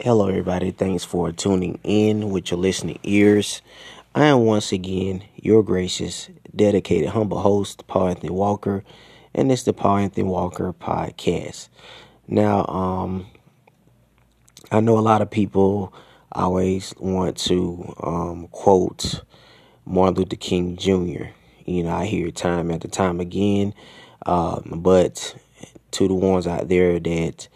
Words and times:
Hello, 0.00 0.26
everybody. 0.26 0.72
Thanks 0.72 1.04
for 1.04 1.30
tuning 1.30 1.78
in 1.84 2.30
with 2.30 2.50
your 2.50 2.58
listening 2.58 2.98
ears. 3.04 3.62
I 4.12 4.24
am 4.24 4.40
once 4.40 4.72
again 4.72 5.22
your 5.36 5.62
gracious, 5.62 6.28
dedicated, 6.54 7.10
humble 7.10 7.38
host, 7.38 7.86
Paul 7.86 8.08
Anthony 8.08 8.30
Walker, 8.30 8.82
and 9.36 9.52
it's 9.52 9.62
the 9.62 9.72
Paul 9.72 9.98
Anthony 9.98 10.24
Walker 10.26 10.72
podcast. 10.72 11.68
Now, 12.26 12.64
um, 12.66 13.28
I 14.72 14.80
know 14.80 14.98
a 14.98 15.00
lot 15.00 15.22
of 15.22 15.30
people 15.30 15.94
always 16.32 16.92
want 16.98 17.36
to 17.46 17.94
um, 18.02 18.48
quote 18.48 19.22
Martin 19.86 20.16
Luther 20.16 20.34
King 20.34 20.76
Jr. 20.76 21.26
You 21.66 21.84
know, 21.84 21.94
I 21.94 22.06
hear 22.06 22.32
time 22.32 22.72
after 22.72 22.88
time 22.88 23.20
again, 23.20 23.72
um, 24.26 24.80
but 24.82 25.36
to 25.92 26.08
the 26.08 26.14
ones 26.14 26.48
out 26.48 26.68
there 26.68 26.98
that 26.98 27.46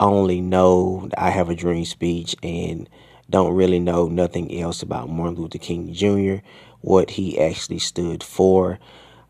only 0.00 0.40
know 0.40 1.08
I 1.16 1.30
have 1.30 1.48
a 1.48 1.54
dream 1.54 1.84
speech 1.84 2.36
and 2.42 2.88
don't 3.30 3.54
really 3.54 3.78
know 3.78 4.08
nothing 4.08 4.58
else 4.60 4.82
about 4.82 5.10
Martin 5.10 5.40
Luther 5.40 5.58
King 5.58 5.92
Jr., 5.92 6.42
what 6.80 7.10
he 7.10 7.38
actually 7.40 7.78
stood 7.78 8.22
for. 8.22 8.78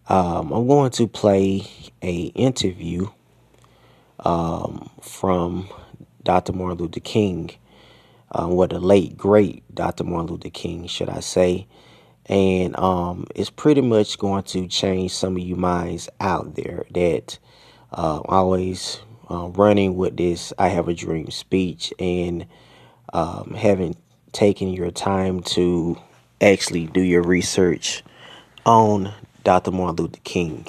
Um, 0.08 0.52
I'm 0.52 0.66
going 0.66 0.90
to 0.92 1.08
play 1.08 1.66
a 2.02 2.26
interview 2.34 3.08
um, 4.20 4.90
from 5.00 5.68
Dr. 6.22 6.52
Martin 6.52 6.78
Luther 6.78 7.00
King, 7.00 7.50
um, 8.32 8.50
what 8.52 8.70
the 8.70 8.78
late 8.78 9.16
great 9.16 9.62
Dr. 9.74 10.04
Martin 10.04 10.34
Luther 10.34 10.50
King, 10.50 10.86
should 10.86 11.08
I 11.08 11.20
say? 11.20 11.66
And 12.26 12.78
um, 12.78 13.26
it's 13.34 13.50
pretty 13.50 13.80
much 13.80 14.18
going 14.18 14.42
to 14.44 14.68
change 14.68 15.12
some 15.12 15.36
of 15.36 15.42
you 15.42 15.56
minds 15.56 16.08
out 16.20 16.54
there 16.54 16.84
that 16.92 17.38
uh, 17.90 18.20
always 18.26 19.00
uh, 19.30 19.48
running 19.48 19.96
with 19.96 20.16
this 20.16 20.52
I 20.58 20.68
Have 20.68 20.88
a 20.88 20.94
Dream 20.94 21.30
speech 21.30 21.92
and 21.98 22.46
um, 23.12 23.54
having 23.56 23.96
taken 24.32 24.68
your 24.68 24.90
time 24.90 25.42
to 25.42 25.98
actually 26.40 26.86
do 26.86 27.00
your 27.02 27.22
research 27.22 28.02
on 28.66 29.12
Dr. 29.44 29.70
Martin 29.70 30.04
Luther 30.04 30.20
King. 30.24 30.66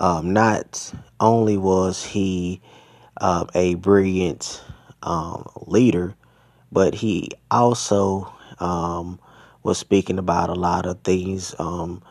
Um, 0.00 0.32
not 0.32 0.92
only 1.20 1.56
was 1.56 2.04
he 2.04 2.60
uh, 3.20 3.44
a 3.54 3.74
brilliant 3.76 4.62
um, 5.02 5.46
leader, 5.66 6.14
but 6.72 6.94
he 6.94 7.30
also 7.50 8.32
um, 8.60 9.18
was 9.62 9.78
speaking 9.78 10.18
about 10.18 10.50
a 10.50 10.54
lot 10.54 10.86
of 10.86 11.00
things 11.02 11.54
um, 11.58 12.02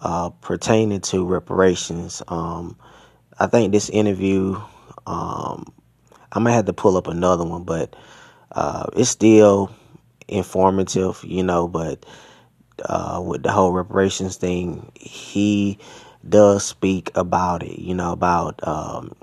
uh, 0.00 0.30
pertaining 0.40 1.00
to 1.00 1.24
reparations. 1.24 2.22
Um, 2.28 2.76
I 3.38 3.46
think 3.46 3.72
this 3.72 3.90
interview 3.90 4.60
um, 5.06 5.72
I 6.32 6.38
might 6.38 6.52
have 6.52 6.66
to 6.66 6.72
pull 6.72 6.96
up 6.96 7.06
another 7.06 7.44
one, 7.44 7.64
but 7.64 7.94
uh, 8.52 8.86
it's 8.94 9.10
still 9.10 9.70
informative, 10.28 11.22
you 11.24 11.42
know. 11.42 11.68
But 11.68 12.04
uh, 12.84 13.22
with 13.24 13.42
the 13.42 13.52
whole 13.52 13.72
reparations 13.72 14.36
thing, 14.36 14.90
he 14.94 15.78
does 16.28 16.64
speak 16.64 17.10
about 17.14 17.62
it, 17.62 17.78
you 17.78 17.94
know, 17.94 18.12
about 18.12 18.66
um, 18.66 19.14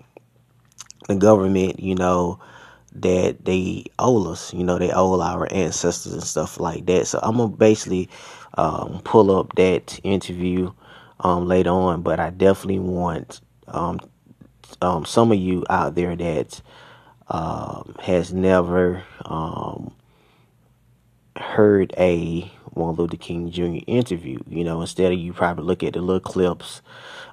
the 1.07 1.15
government, 1.15 1.79
you 1.79 1.95
know, 1.95 2.39
that 2.95 3.43
they 3.43 3.85
owe 3.99 4.31
us, 4.31 4.53
you 4.53 4.63
know, 4.63 4.77
they 4.77 4.91
owe 4.91 5.19
our 5.19 5.51
ancestors 5.51 6.13
and 6.13 6.23
stuff 6.23 6.59
like 6.59 6.85
that. 6.85 7.07
So 7.07 7.19
I'm 7.21 7.37
gonna 7.37 7.49
basically 7.49 8.09
um, 8.55 9.01
pull 9.03 9.37
up 9.37 9.55
that 9.55 9.99
interview 10.03 10.71
um, 11.19 11.47
later 11.47 11.71
on, 11.71 12.01
but 12.01 12.19
I 12.19 12.29
definitely 12.29 12.79
want 12.79 13.41
um, 14.81 15.05
some 15.05 15.31
of 15.31 15.37
you 15.37 15.65
out 15.69 15.95
there 15.95 16.15
that 16.15 16.61
um, 17.27 17.95
has 18.01 18.33
never 18.33 19.03
um, 19.25 19.93
heard 21.37 21.93
a 21.97 22.51
Martin 22.75 22.95
Luther 23.03 23.17
King 23.17 23.51
Jr. 23.51 23.83
interview. 23.87 24.39
You 24.47 24.63
know, 24.63 24.81
instead 24.81 25.11
of 25.13 25.19
you 25.19 25.33
probably 25.33 25.65
look 25.65 25.83
at 25.83 25.93
the 25.93 26.01
little 26.01 26.19
clips 26.19 26.81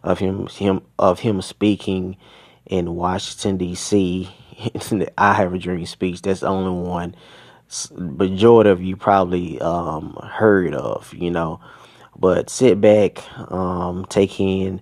of 0.03 0.19
him 0.19 0.47
him 0.49 0.83
of 0.99 1.21
him 1.21 1.43
speaking 1.43 2.17
in 2.67 2.95
Washington 2.95 3.57
D.C. 3.57 4.31
I 5.19 5.35
have 5.35 5.55
a 5.55 5.59
dream 5.59 5.87
speech. 5.87 6.23
That's 6.23 6.41
the 6.41 6.49
only 6.49 6.89
one 6.89 7.15
majority 7.95 8.71
of 8.71 8.83
you 8.83 8.97
probably 8.97 9.61
um, 9.61 10.19
heard 10.23 10.75
of. 10.75 11.13
You 11.15 11.31
know, 11.31 11.61
but 12.19 12.51
sit 12.51 12.81
back, 12.81 13.23
um, 13.51 14.07
take 14.09 14.41
in 14.41 14.81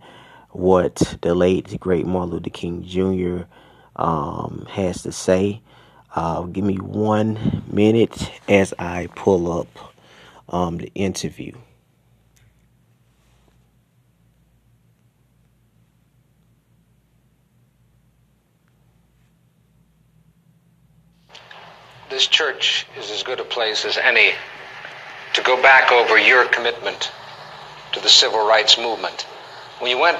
what 0.50 1.18
the 1.22 1.34
late 1.34 1.78
great 1.80 2.06
Martin 2.06 2.34
Luther 2.34 2.50
King 2.50 2.82
Jr. 2.84 3.44
Um, 3.96 4.66
has 4.70 5.02
to 5.02 5.12
say. 5.12 5.60
Uh, 6.14 6.42
give 6.42 6.64
me 6.64 6.76
one 6.76 7.62
minute 7.70 8.30
as 8.48 8.72
I 8.78 9.08
pull 9.14 9.52
up 9.60 9.94
um, 10.48 10.78
the 10.78 10.90
interview. 10.94 11.52
This 22.10 22.26
church 22.26 22.86
is 22.98 23.10
as 23.10 23.22
good 23.22 23.38
a 23.38 23.44
place 23.44 23.84
as 23.84 23.98
any 23.98 24.32
to 25.34 25.42
go 25.42 25.60
back 25.60 25.92
over 25.92 26.18
your 26.18 26.46
commitment 26.46 27.12
to 27.92 28.00
the 28.00 28.08
civil 28.08 28.46
rights 28.46 28.78
movement. 28.78 29.22
When 29.78 29.90
you 29.90 29.98
went 29.98 30.18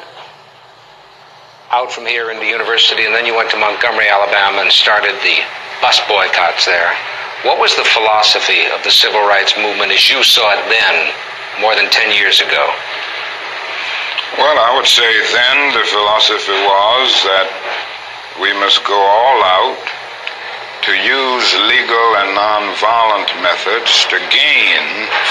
out 1.71 1.93
from 1.93 2.07
here 2.07 2.31
into 2.31 2.47
university, 2.47 3.05
and 3.05 3.15
then 3.15 3.27
you 3.27 3.37
went 3.37 3.51
to 3.51 3.61
Montgomery, 3.61 4.09
Alabama, 4.09 4.65
and 4.65 4.73
started 4.73 5.13
the 5.21 5.37
bus 5.85 6.01
boycotts 6.09 6.65
there. 6.65 6.97
What 7.45 7.61
was 7.61 7.77
the 7.77 7.85
philosophy 7.85 8.65
of 8.73 8.83
the 8.85 8.91
civil 8.91 9.21
rights 9.21 9.53
movement 9.61 9.93
as 9.93 10.09
you 10.09 10.25
saw 10.25 10.49
it 10.57 10.65
then, 10.73 10.97
more 11.61 11.77
than 11.77 11.93
10 11.93 12.17
years 12.17 12.41
ago? 12.41 12.65
Well, 14.41 14.57
I 14.57 14.73
would 14.81 14.89
say 14.89 15.05
then 15.05 15.59
the 15.77 15.85
philosophy 15.93 16.57
was 16.57 17.09
that 17.29 17.49
we 18.41 18.49
must 18.65 18.81
go 18.89 18.97
all 18.97 19.41
out 19.45 19.85
to 20.89 20.93
use 20.97 21.49
legal 21.69 22.09
and 22.25 22.33
nonviolent 22.33 23.29
methods 23.45 24.09
to 24.09 24.17
gain 24.33 24.83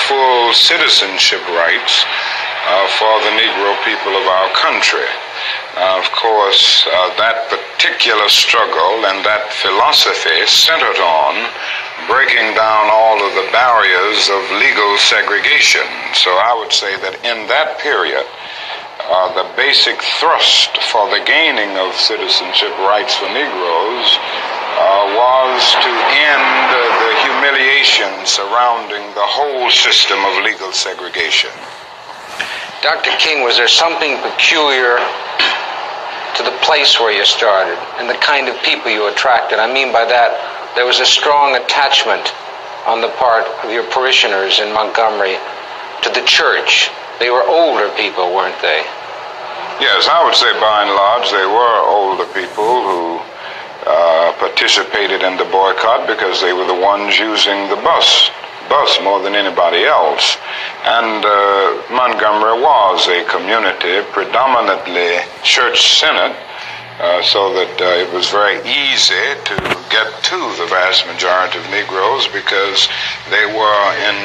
full 0.06 0.54
citizenship 0.54 1.42
rights 1.50 2.06
uh, 2.06 2.86
for 3.02 3.14
the 3.26 3.34
Negro 3.34 3.74
people 3.82 4.14
of 4.14 4.26
our 4.28 4.50
country. 4.54 5.08
Uh, 5.78 6.02
of 6.02 6.10
course, 6.10 6.90
uh, 6.90 7.14
that 7.22 7.54
particular 7.54 8.26
struggle 8.34 9.06
and 9.14 9.22
that 9.22 9.46
philosophy 9.62 10.42
centered 10.50 10.98
on 10.98 11.38
breaking 12.10 12.50
down 12.58 12.90
all 12.90 13.22
of 13.22 13.30
the 13.38 13.46
barriers 13.54 14.26
of 14.26 14.42
legal 14.58 14.98
segregation. 14.98 15.86
So 16.18 16.34
I 16.34 16.58
would 16.58 16.74
say 16.74 16.98
that 16.98 17.22
in 17.22 17.46
that 17.54 17.78
period, 17.78 18.26
uh, 19.06 19.38
the 19.38 19.46
basic 19.54 20.02
thrust 20.18 20.82
for 20.90 21.06
the 21.14 21.22
gaining 21.30 21.78
of 21.78 21.94
citizenship 21.94 22.74
rights 22.82 23.14
for 23.22 23.30
Negroes 23.30 24.10
uh, 24.18 25.14
was 25.14 25.62
to 25.78 25.94
end 26.10 26.46
the 26.74 27.10
humiliation 27.22 28.10
surrounding 28.26 29.06
the 29.14 29.30
whole 29.30 29.70
system 29.70 30.18
of 30.26 30.42
legal 30.42 30.74
segregation. 30.74 31.54
Dr. 32.82 33.14
King, 33.22 33.46
was 33.46 33.62
there 33.62 33.70
something 33.70 34.18
peculiar 34.26 34.98
to 36.38 36.44
the 36.44 36.56
place 36.62 37.00
where 37.00 37.12
you 37.12 37.26
started 37.26 37.78
and 37.98 38.10
the 38.10 38.18
kind 38.22 38.48
of 38.48 38.56
people 38.62 38.92
you 38.92 39.10
attracted. 39.10 39.60
I 39.60 39.72
mean 39.72 39.92
by 39.92 40.06
that, 40.06 40.38
there 40.76 40.86
was 40.86 41.00
a 41.00 41.06
strong 41.06 41.56
attachment 41.58 42.30
on 42.86 43.02
the 43.02 43.10
part 43.18 43.50
of 43.66 43.74
your 43.74 43.84
parishioners 43.90 44.62
in 44.62 44.72
Montgomery 44.72 45.36
to 46.06 46.10
the 46.14 46.22
church. 46.30 46.90
They 47.20 47.30
were 47.30 47.44
older 47.44 47.90
people, 47.98 48.30
weren't 48.34 48.62
they? 48.62 48.86
Yes, 49.82 50.06
I 50.10 50.22
would 50.26 50.38
say 50.38 50.54
by 50.62 50.86
and 50.86 50.94
large 50.94 51.30
they 51.34 51.46
were 51.46 51.78
older 51.90 52.26
people 52.34 52.86
who 52.86 53.22
uh, 53.90 54.34
participated 54.38 55.24
in 55.24 55.38
the 55.38 55.46
boycott 55.50 56.06
because 56.06 56.42
they 56.42 56.54
were 56.54 56.66
the 56.66 56.78
ones 56.78 57.18
using 57.18 57.70
the 57.70 57.82
bus 57.82 58.30
bus 58.70 59.00
more 59.02 59.22
than 59.22 59.36
anybody 59.36 59.84
else. 59.84 60.38
And 60.86 61.26
uh, 61.26 61.84
Montgomery 61.92 62.62
was 62.62 63.08
a 63.08 63.24
community 63.26 64.04
predominantly 64.12 65.20
church-centered, 65.44 66.36
uh, 67.00 67.22
so 67.22 67.54
that 67.54 67.76
uh, 67.80 68.04
it 68.04 68.10
was 68.14 68.30
very 68.30 68.58
easy 68.66 69.28
to 69.46 69.56
get 69.94 70.10
to 70.34 70.40
the 70.58 70.68
vast 70.70 71.06
majority 71.06 71.60
of 71.60 71.66
Negroes 71.70 72.28
because 72.34 72.90
they 73.30 73.46
were 73.46 73.86
in 74.10 74.18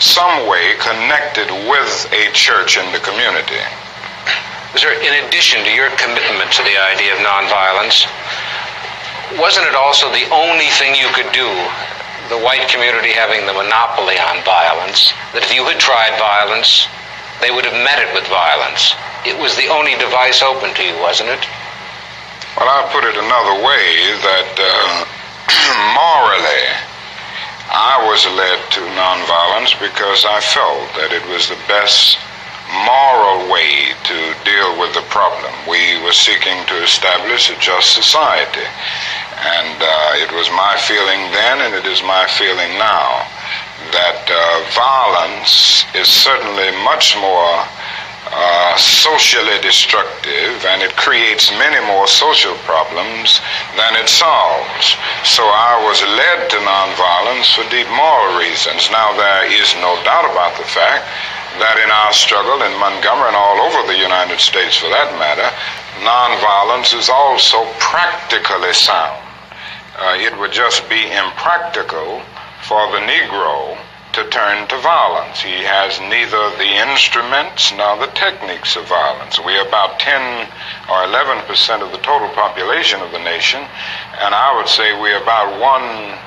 some 0.00 0.48
way 0.48 0.74
connected 0.80 1.46
with 1.68 1.92
a 2.10 2.32
church 2.32 2.80
in 2.80 2.86
the 2.92 2.98
community. 3.04 3.62
Was 4.72 4.82
there, 4.82 4.96
in 4.96 5.14
addition 5.26 5.62
to 5.62 5.70
your 5.70 5.90
commitment 6.00 6.50
to 6.56 6.62
the 6.62 6.78
idea 6.78 7.12
of 7.14 7.20
nonviolence, 7.20 8.08
wasn't 9.38 9.66
it 9.66 9.74
also 9.74 10.10
the 10.10 10.26
only 10.34 10.66
thing 10.80 10.98
you 10.98 11.06
could 11.14 11.30
do 11.30 11.46
the 12.30 12.38
white 12.38 12.70
community 12.70 13.10
having 13.10 13.44
the 13.44 13.52
monopoly 13.52 14.14
on 14.16 14.38
violence, 14.46 15.10
that 15.34 15.42
if 15.42 15.50
you 15.50 15.66
had 15.66 15.82
tried 15.82 16.14
violence, 16.16 16.86
they 17.42 17.50
would 17.50 17.66
have 17.66 17.76
met 17.82 17.98
it 17.98 18.10
with 18.14 18.22
violence. 18.30 18.94
It 19.26 19.34
was 19.34 19.58
the 19.58 19.66
only 19.66 19.98
device 19.98 20.40
open 20.40 20.70
to 20.78 20.82
you, 20.86 20.94
wasn't 21.02 21.34
it? 21.34 21.42
Well, 22.54 22.70
I'll 22.70 22.88
put 22.94 23.02
it 23.02 23.18
another 23.18 23.56
way 23.66 24.14
that 24.22 24.52
uh, 24.56 25.04
morally, 25.98 26.66
I 27.70 27.98
was 28.06 28.22
led 28.26 28.58
to 28.78 28.82
nonviolence 28.94 29.74
because 29.82 30.22
I 30.22 30.38
felt 30.38 30.86
that 31.02 31.10
it 31.10 31.26
was 31.30 31.50
the 31.50 31.58
best 31.66 32.18
moral 32.86 33.50
way 33.50 33.94
to 34.06 34.18
deal 34.46 34.78
with 34.78 34.94
the 34.94 35.02
problem. 35.10 35.50
We 35.66 35.98
were 36.02 36.14
seeking 36.14 36.58
to 36.66 36.76
establish 36.82 37.50
a 37.50 37.58
just 37.58 37.94
society. 37.94 38.66
And 39.40 39.76
uh, 39.80 40.20
it 40.20 40.30
was 40.36 40.50
my 40.52 40.76
feeling 40.84 41.32
then, 41.32 41.64
and 41.64 41.72
it 41.74 41.86
is 41.88 42.02
my 42.02 42.28
feeling 42.36 42.76
now, 42.76 43.24
that 43.96 44.22
uh, 44.28 44.38
violence 44.76 45.88
is 45.96 46.06
certainly 46.06 46.68
much 46.84 47.16
more 47.16 47.64
uh, 48.30 48.76
socially 48.76 49.58
destructive 49.64 50.54
and 50.68 50.82
it 50.82 50.94
creates 50.94 51.50
many 51.56 51.80
more 51.88 52.06
social 52.06 52.54
problems 52.68 53.40
than 53.80 53.96
it 53.96 54.08
solves. 54.12 54.94
So 55.24 55.42
I 55.42 55.80
was 55.88 55.98
led 56.04 56.46
to 56.52 56.58
nonviolence 56.60 57.50
for 57.56 57.64
deep 57.72 57.88
moral 57.90 58.38
reasons. 58.38 58.92
Now, 58.92 59.16
there 59.16 59.48
is 59.50 59.72
no 59.80 59.96
doubt 60.04 60.30
about 60.30 60.54
the 60.60 60.68
fact 60.68 61.08
that 61.58 61.80
in 61.80 61.90
our 61.90 62.12
struggle 62.12 62.62
in 62.62 62.76
Montgomery 62.78 63.32
and 63.32 63.40
all 63.40 63.58
over 63.66 63.88
the 63.88 63.98
United 63.98 64.38
States 64.38 64.76
for 64.76 64.92
that 64.92 65.10
matter, 65.18 65.48
nonviolence 66.04 66.92
is 66.92 67.10
also 67.10 67.64
practically 67.80 68.72
sound. 68.76 69.29
Uh, 70.00 70.16
it 70.16 70.38
would 70.38 70.52
just 70.52 70.88
be 70.88 71.04
impractical 71.12 72.22
for 72.64 72.90
the 72.92 73.04
Negro 73.04 73.76
to 74.12 74.24
turn 74.30 74.66
to 74.68 74.78
violence. 74.80 75.40
He 75.40 75.62
has 75.62 76.00
neither 76.00 76.56
the 76.56 76.72
instruments 76.88 77.70
nor 77.76 77.98
the 77.98 78.10
techniques 78.14 78.76
of 78.76 78.88
violence. 78.88 79.38
We 79.38 79.54
are 79.56 79.68
about 79.68 80.00
10 80.00 80.48
or 80.90 81.04
11 81.04 81.44
percent 81.46 81.82
of 81.82 81.92
the 81.92 81.98
total 81.98 82.28
population 82.30 83.00
of 83.00 83.12
the 83.12 83.22
nation, 83.22 83.60
and 83.60 84.34
I 84.34 84.56
would 84.56 84.68
say 84.68 84.98
we're 84.98 85.22
about 85.22 85.60
one 85.60 86.18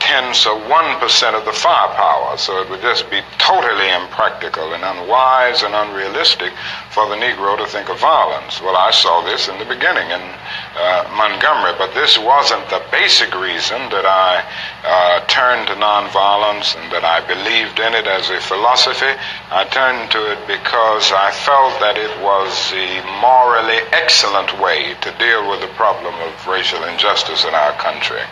tenths 0.00 0.46
of 0.46 0.56
1% 0.66 1.38
of 1.38 1.44
the 1.44 1.52
firepower. 1.52 2.36
So 2.36 2.60
it 2.60 2.68
would 2.70 2.80
just 2.80 3.08
be 3.10 3.20
totally 3.38 3.88
impractical 3.92 4.72
and 4.72 4.82
unwise 4.82 5.62
and 5.62 5.74
unrealistic 5.74 6.52
for 6.90 7.06
the 7.08 7.14
Negro 7.14 7.56
to 7.58 7.66
think 7.66 7.88
of 7.88 8.00
violence. 8.00 8.60
Well, 8.60 8.76
I 8.76 8.90
saw 8.90 9.22
this 9.22 9.46
in 9.48 9.58
the 9.58 9.64
beginning 9.66 10.10
in 10.10 10.20
uh, 10.20 11.06
Montgomery, 11.14 11.74
but 11.78 11.94
this 11.94 12.18
wasn't 12.18 12.68
the 12.70 12.82
basic 12.90 13.30
reason 13.38 13.78
that 13.92 14.06
I 14.08 14.42
uh, 14.82 15.20
turned 15.26 15.68
to 15.68 15.74
nonviolence 15.74 16.74
and 16.74 16.90
that 16.90 17.04
I 17.04 17.20
believed 17.28 17.78
in 17.78 17.94
it 17.94 18.08
as 18.08 18.30
a 18.30 18.40
philosophy. 18.40 19.14
I 19.52 19.64
turned 19.70 20.10
to 20.12 20.32
it 20.32 20.40
because 20.48 21.12
I 21.12 21.30
felt 21.30 21.78
that 21.78 22.00
it 22.00 22.10
was 22.24 22.50
the 22.72 23.04
morally 23.20 23.78
excellent 23.92 24.58
way 24.58 24.96
to 24.96 25.10
deal 25.20 25.48
with 25.48 25.60
the 25.60 25.72
problem 25.76 26.14
of 26.14 26.46
racial 26.48 26.82
injustice 26.84 27.44
in 27.44 27.54
our 27.54 27.72
country 27.74 28.24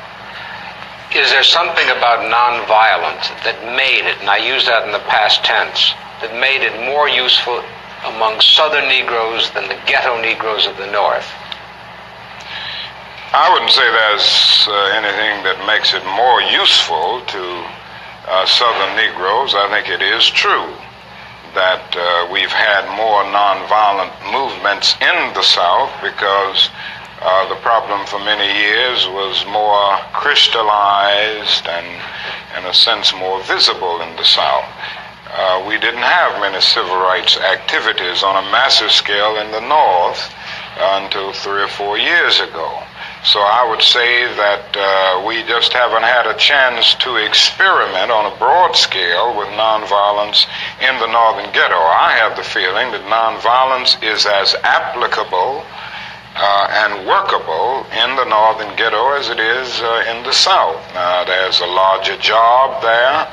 is 1.14 1.31
there 1.31 1.43
something 1.43 1.88
about 1.88 2.20
nonviolence 2.28 3.32
that 3.44 3.56
made 3.76 4.05
it, 4.05 4.20
and 4.20 4.28
I 4.28 4.37
use 4.37 4.66
that 4.66 4.84
in 4.84 4.93
the 4.93 5.05
past 5.08 5.44
tense, 5.44 5.93
that 6.20 6.37
made 6.37 6.60
it 6.60 6.75
more 6.84 7.08
useful 7.08 7.64
among 8.05 8.40
Southern 8.40 8.88
Negroes 8.88 9.50
than 9.52 9.69
the 9.69 9.78
ghetto 9.87 10.20
Negroes 10.20 10.66
of 10.66 10.76
the 10.76 10.90
North? 10.93 11.26
I 13.32 13.49
wouldn't 13.52 13.72
say 13.72 13.84
there's 13.84 14.69
uh, 14.69 15.00
anything 15.00 15.44
that 15.44 15.60
makes 15.69 15.93
it 15.93 16.05
more 16.16 16.40
useful 16.40 17.20
to 17.25 17.44
uh, 18.28 18.44
Southern 18.44 18.96
Negroes. 18.96 19.52
I 19.56 19.69
think 19.69 19.88
it 19.88 20.00
is 20.00 20.28
true 20.28 20.72
that 21.56 21.88
uh, 21.96 22.28
we've 22.32 22.52
had 22.52 22.88
more 22.96 23.25
nonviolent 23.28 24.12
movements 24.32 24.96
in 25.00 25.16
the 25.34 25.43
South 25.43 25.93
because 26.00 26.69
uh, 27.20 27.49
the 27.49 27.61
problem 27.62 28.06
for 28.06 28.19
many 28.20 28.47
years 28.47 29.06
was 29.09 29.44
more 29.47 29.99
crystallized 30.12 31.67
and, 31.67 31.87
in 32.56 32.70
a 32.70 32.75
sense, 32.75 33.12
more 33.15 33.43
visible 33.43 34.00
in 34.03 34.15
the 34.17 34.25
South. 34.25 34.65
Uh, 35.31 35.65
we 35.69 35.79
didn't 35.79 36.03
have 36.03 36.41
many 36.41 36.61
civil 36.61 36.97
rights 36.97 37.37
activities 37.37 38.23
on 38.23 38.43
a 38.43 38.50
massive 38.50 38.91
scale 38.91 39.37
in 39.37 39.50
the 39.50 39.61
North 39.61 40.32
uh, 40.79 41.00
until 41.03 41.32
three 41.32 41.62
or 41.62 41.69
four 41.69 41.99
years 41.99 42.41
ago. 42.41 42.82
So 43.25 43.41
I 43.41 43.69
would 43.69 43.82
say 43.82 44.25
that 44.38 44.76
uh, 44.79 45.26
we 45.26 45.43
just 45.43 45.73
haven't 45.73 46.05
had 46.06 46.26
a 46.26 46.38
chance 46.38 46.94
to 47.03 47.17
experiment 47.17 48.11
on 48.11 48.32
a 48.32 48.37
broad 48.38 48.76
scale 48.76 49.37
with 49.37 49.49
nonviolence 49.49 50.47
in 50.81 50.94
the 51.03 51.11
northern 51.11 51.50
ghetto. 51.53 51.76
I 51.76 52.14
have 52.23 52.37
the 52.37 52.47
feeling 52.47 52.94
that 52.94 53.03
nonviolence 53.11 53.99
is 54.06 54.25
as 54.25 54.55
applicable 54.62 55.67
uh, 56.40 56.67
and 56.70 57.06
workable 57.06 57.85
in 57.90 58.14
the 58.14 58.25
northern 58.25 58.75
ghetto 58.76 59.12
as 59.12 59.29
it 59.29 59.40
is 59.40 59.81
uh, 59.81 60.05
in 60.08 60.23
the 60.23 60.32
south. 60.32 60.81
Uh, 60.94 61.25
there's 61.25 61.61
a 61.61 61.67
larger 61.67 62.17
job 62.19 62.81
there. 62.82 63.26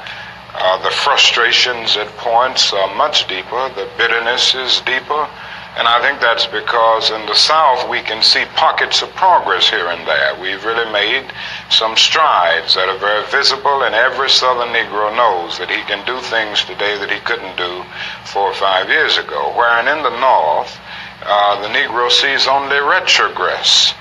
Uh, 0.57 0.81
the 0.83 0.89
frustrations 0.89 1.97
at 1.97 2.07
points 2.17 2.73
are 2.73 2.95
much 2.95 3.27
deeper. 3.27 3.69
The 3.75 3.87
bitterness 3.97 4.55
is 4.55 4.81
deeper. 4.81 5.29
And 5.77 5.89
I 5.89 5.99
think 6.01 6.21
that's 6.21 6.47
because 6.47 7.11
in 7.11 7.25
the 7.25 7.35
South 7.35 7.89
we 7.89 7.99
can 7.99 8.23
see 8.23 8.45
pockets 8.55 9.01
of 9.01 9.13
progress 9.13 9.69
here 9.69 9.87
and 9.87 10.07
there. 10.07 10.33
We've 10.39 10.63
really 10.63 10.89
made 10.91 11.27
some 11.69 11.97
strides 11.97 12.75
that 12.75 12.87
are 12.87 12.97
very 12.97 13.27
visible, 13.27 13.83
and 13.83 13.93
every 13.93 14.29
Southern 14.29 14.69
Negro 14.69 15.13
knows 15.13 15.59
that 15.59 15.69
he 15.69 15.83
can 15.83 15.99
do 16.05 16.17
things 16.31 16.63
today 16.63 16.97
that 16.97 17.11
he 17.11 17.19
couldn't 17.19 17.57
do 17.57 17.83
four 18.23 18.49
or 18.49 18.53
five 18.53 18.87
years 18.87 19.17
ago. 19.17 19.51
Wherein 19.57 19.89
in 19.91 20.01
the 20.01 20.17
North, 20.17 20.79
uh, 21.25 21.61
the 21.61 21.67
Negro 21.69 22.11
sees 22.11 22.47
only 22.47 22.77
retrogress. 22.77 23.93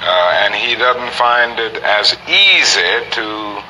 Uh, 0.00 0.44
and 0.44 0.54
he 0.54 0.74
doesn't 0.76 1.12
find 1.12 1.58
it 1.58 1.76
as 1.82 2.16
easy 2.26 3.10
to 3.10 3.62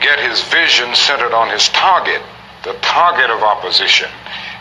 get 0.00 0.18
his 0.20 0.40
vision 0.44 0.94
centered 0.94 1.34
on 1.34 1.50
his 1.50 1.68
target, 1.68 2.22
the 2.64 2.72
target 2.80 3.28
of 3.30 3.42
opposition, 3.42 4.08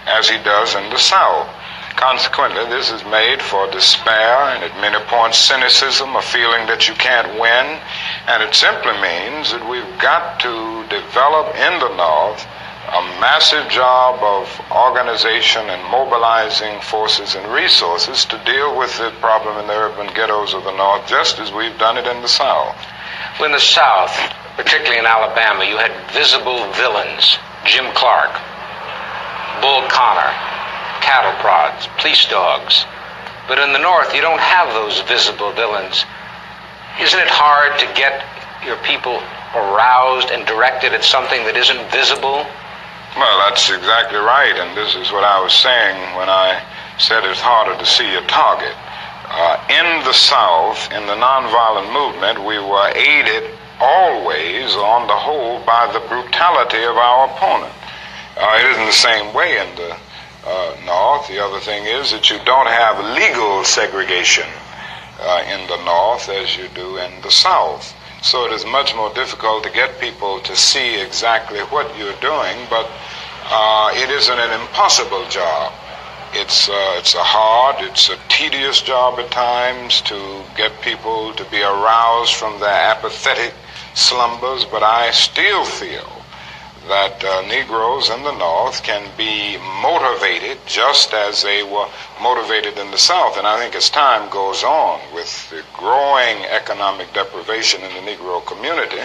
as 0.07 0.27
he 0.27 0.37
does 0.43 0.75
in 0.75 0.89
the 0.89 0.97
South. 0.97 1.47
Consequently, 1.95 2.65
this 2.65 2.91
is 2.91 3.05
made 3.05 3.41
for 3.41 3.71
despair 3.71 4.51
and 4.51 4.63
at 4.65 4.81
many 4.81 4.99
points 5.05 5.37
cynicism, 5.37 6.13
a 6.15 6.21
feeling 6.21 6.67
that 6.67 6.89
you 6.89 6.93
can't 6.95 7.39
win. 7.39 7.79
And 8.27 8.43
it 8.43 8.53
simply 8.53 8.91
means 8.99 9.51
that 9.55 9.63
we've 9.69 9.99
got 10.01 10.41
to 10.41 10.83
develop 10.89 11.55
in 11.55 11.79
the 11.79 11.95
North 11.95 12.45
a 12.87 13.01
massive 13.19 13.67
job 13.69 14.21
of 14.21 14.45
organization 14.71 15.69
and 15.69 15.81
mobilizing 15.89 16.79
forces 16.81 17.35
and 17.35 17.51
resources 17.51 18.25
to 18.25 18.37
deal 18.45 18.77
with 18.77 18.95
the 18.97 19.11
problem 19.19 19.57
in 19.57 19.67
the 19.67 19.73
urban 19.73 20.07
ghettos 20.13 20.53
of 20.53 20.63
the 20.63 20.75
North, 20.75 21.07
just 21.07 21.39
as 21.39 21.51
we've 21.51 21.77
done 21.77 21.97
it 21.97 22.05
in 22.05 22.21
the 22.21 22.27
South. 22.27 22.77
Well, 23.39 23.47
in 23.47 23.51
the 23.51 23.59
South, 23.59 24.13
particularly 24.55 24.99
in 24.99 25.05
Alabama, 25.05 25.65
you 25.65 25.77
had 25.77 25.91
visible 26.11 26.71
villains 26.73 27.37
Jim 27.65 27.91
Clark, 27.95 28.31
Bull 29.61 29.81
Connor, 29.89 30.31
cattle 31.01 31.33
prods, 31.41 31.87
police 31.97 32.25
dogs. 32.29 32.85
But 33.47 33.59
in 33.59 33.73
the 33.73 33.79
North, 33.79 34.13
you 34.13 34.21
don't 34.21 34.39
have 34.39 34.73
those 34.73 35.01
visible 35.01 35.51
villains. 35.53 36.05
Isn't 37.01 37.19
it 37.19 37.29
hard 37.29 37.77
to 37.79 37.85
get 37.93 38.23
your 38.65 38.77
people 38.77 39.21
aroused 39.53 40.29
and 40.29 40.45
directed 40.45 40.93
at 40.93 41.03
something 41.03 41.43
that 41.45 41.57
isn't 41.57 41.91
visible? 41.91 42.45
Well, 43.15 43.39
that's 43.47 43.69
exactly 43.69 44.19
right, 44.19 44.55
and 44.57 44.75
this 44.75 44.93
is 44.95 45.09
what 45.11 45.23
I 45.23 45.41
was 45.41 45.53
saying 45.53 46.17
when 46.17 46.27
I 46.27 46.61
said 46.99 47.23
it's 47.23 47.39
harder 47.39 47.79
to 47.79 47.85
see 47.85 48.13
a 48.13 48.21
target. 48.27 48.75
Uh, 49.31 49.55
in 49.71 50.03
the 50.03 50.11
South, 50.11 50.91
in 50.91 51.07
the 51.07 51.15
nonviolent 51.15 51.93
movement, 51.95 52.43
we 52.43 52.59
were 52.59 52.91
aided 52.91 53.55
always, 53.79 54.75
on 54.75 55.07
the 55.07 55.15
whole, 55.15 55.63
by 55.63 55.87
the 55.93 56.03
brutality 56.11 56.83
of 56.83 56.97
our 56.97 57.31
opponent. 57.31 57.71
Uh, 58.35 58.59
it 58.59 58.65
isn't 58.71 58.85
the 58.85 58.91
same 58.91 59.33
way 59.33 59.59
in 59.63 59.75
the 59.75 59.95
uh, 60.45 60.75
North. 60.85 61.27
The 61.29 61.39
other 61.39 61.61
thing 61.61 61.85
is 61.85 62.11
that 62.11 62.29
you 62.29 62.37
don't 62.43 62.67
have 62.67 62.99
legal 63.15 63.63
segregation 63.63 64.47
uh, 65.21 65.43
in 65.47 65.67
the 65.67 65.79
North 65.85 66.27
as 66.27 66.57
you 66.57 66.67
do 66.75 66.97
in 66.97 67.21
the 67.21 67.31
South. 67.31 67.95
So 68.25 68.47
it 68.47 68.53
is 68.53 68.65
much 68.65 68.95
more 68.95 69.13
difficult 69.13 69.65
to 69.65 69.69
get 69.69 69.99
people 70.01 70.39
to 70.39 70.55
see 70.55 70.99
exactly 70.99 71.59
what 71.59 71.95
you're 71.95 72.19
doing, 72.21 72.57
but 72.71 72.89
uh, 73.45 73.91
it 73.93 74.09
isn't 74.09 74.39
an 74.39 74.61
impossible 74.61 75.29
job. 75.29 75.71
It's, 76.33 76.67
uh, 76.67 76.95
it's 76.97 77.13
a 77.13 77.21
hard, 77.21 77.85
it's 77.85 78.09
a 78.09 78.17
tedious 78.27 78.81
job 78.81 79.19
at 79.19 79.29
times 79.29 80.01
to 80.09 80.41
get 80.57 80.81
people 80.81 81.33
to 81.33 81.45
be 81.51 81.61
aroused 81.61 82.33
from 82.33 82.59
their 82.59 82.73
apathetic 82.89 83.53
slumbers, 83.93 84.65
but 84.65 84.81
I 84.81 85.11
still 85.11 85.63
feel 85.63 86.14
that 86.87 87.23
uh, 87.23 87.41
Negroes 87.47 88.09
in 88.09 88.21
the 88.23 88.37
North 88.37 88.83
can 88.83 89.09
be 89.17 89.57
motivated 89.81 90.57
just 90.67 91.13
as 91.13 91.41
they 91.41 91.63
were 91.63 91.87
motivated 92.21 92.77
in 92.77 92.91
the 92.91 92.97
South. 92.97 93.37
And 93.37 93.47
I 93.47 93.57
think 93.57 93.75
as 93.75 93.89
time 93.89 94.29
goes 94.29 94.63
on 94.63 94.99
with 95.13 95.49
the 95.49 95.63
growing 95.73 96.45
economic 96.45 97.11
deprivation 97.13 97.81
in 97.81 97.93
the 97.93 98.11
Negro 98.11 98.45
community, 98.45 99.01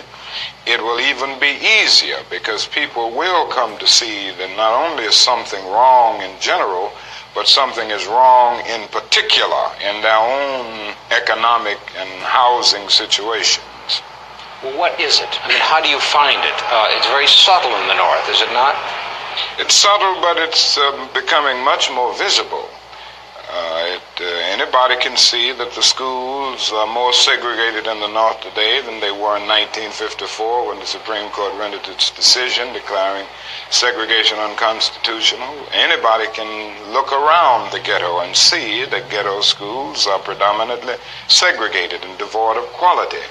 it 0.67 0.81
will 0.81 1.01
even 1.01 1.39
be 1.41 1.59
easier 1.83 2.19
because 2.29 2.67
people 2.67 3.11
will 3.11 3.47
come 3.49 3.79
to 3.79 3.87
see 3.87 4.31
that 4.33 4.57
not 4.57 4.91
only 4.91 5.05
is 5.05 5.17
something 5.17 5.65
wrong 5.67 6.21
in 6.21 6.39
general, 6.41 6.93
but 7.35 7.47
something 7.47 7.91
is 7.91 8.07
wrong 8.07 8.61
in 8.67 8.89
particular 8.89 9.71
in 9.81 10.03
their 10.03 10.19
own 10.19 10.95
economic 11.11 11.79
and 11.97 12.11
housing 12.23 12.89
situations. 12.89 13.65
What 14.61 15.01
is 15.01 15.21
it? 15.21 15.41
I 15.41 15.49
mean, 15.49 15.59
how 15.59 15.81
do 15.81 15.89
you 15.89 15.99
find 15.99 16.37
it? 16.45 16.59
Uh, 16.69 16.93
it's 16.93 17.07
very 17.09 17.27
subtle 17.27 17.73
in 17.81 17.89
the 17.89 17.97
North, 17.97 18.29
is 18.29 18.43
it 18.43 18.53
not? 18.53 18.77
It's 19.57 19.73
subtle, 19.73 20.21
but 20.21 20.37
it's 20.37 20.77
um, 20.77 21.09
becoming 21.15 21.65
much 21.65 21.91
more 21.91 22.13
visible. 22.19 22.69
Uh, 23.49 23.97
it, 23.97 24.21
uh, 24.21 24.25
anybody 24.53 25.01
can 25.01 25.17
see 25.17 25.51
that 25.53 25.73
the 25.73 25.81
schools 25.81 26.71
are 26.73 26.87
more 26.87 27.15
segregated 27.15 27.87
in 27.87 28.01
the 28.01 28.13
North 28.13 28.39
today 28.43 28.83
than 28.85 29.01
they 29.01 29.11
were 29.11 29.41
in 29.41 29.49
1954 29.49 30.69
when 30.69 30.79
the 30.79 30.85
Supreme 30.85 31.31
Court 31.33 31.57
rendered 31.57 31.89
its 31.89 32.11
decision 32.11 32.71
declaring 32.75 33.25
segregation 33.71 34.37
unconstitutional. 34.39 35.57
Anybody 35.73 36.29
can 36.37 36.93
look 36.93 37.11
around 37.13 37.73
the 37.73 37.81
ghetto 37.81 38.21
and 38.21 38.37
see 38.37 38.85
that 38.85 39.09
ghetto 39.09 39.41
schools 39.41 40.07
are 40.07 40.21
predominantly 40.21 40.97
segregated 41.29 42.05
and 42.05 42.19
devoid 42.19 42.59
of 42.59 42.69
quality. 42.77 43.25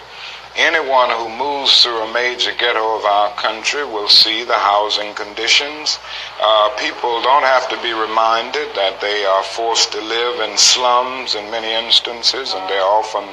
Anyone 0.56 1.12
who 1.12 1.30
moves 1.30 1.84
through 1.84 2.02
a 2.02 2.14
major 2.14 2.52
ghetto 2.54 2.98
of 2.98 3.06
our 3.06 3.32
country 3.36 3.86
will 3.86 4.10
see 4.10 4.44
the 4.44 4.58
housing 4.58 5.14
conditions. 5.14 6.00
Uh, 6.42 6.70
people 6.78 7.22
don't 7.22 7.44
have 7.44 7.70
to 7.70 7.82
be 7.82 7.94
reminded 7.94 8.74
that 8.76 9.00
they 9.00 9.26
are 9.26 9.44
forced 9.44 9.92
to 9.92 10.02
live 10.02 10.40
in 10.42 10.58
slums 10.58 11.36
in 11.36 11.52
many 11.52 11.72
instances, 11.72 12.54
and 12.54 12.68
they're 12.70 12.82
often 12.82 13.30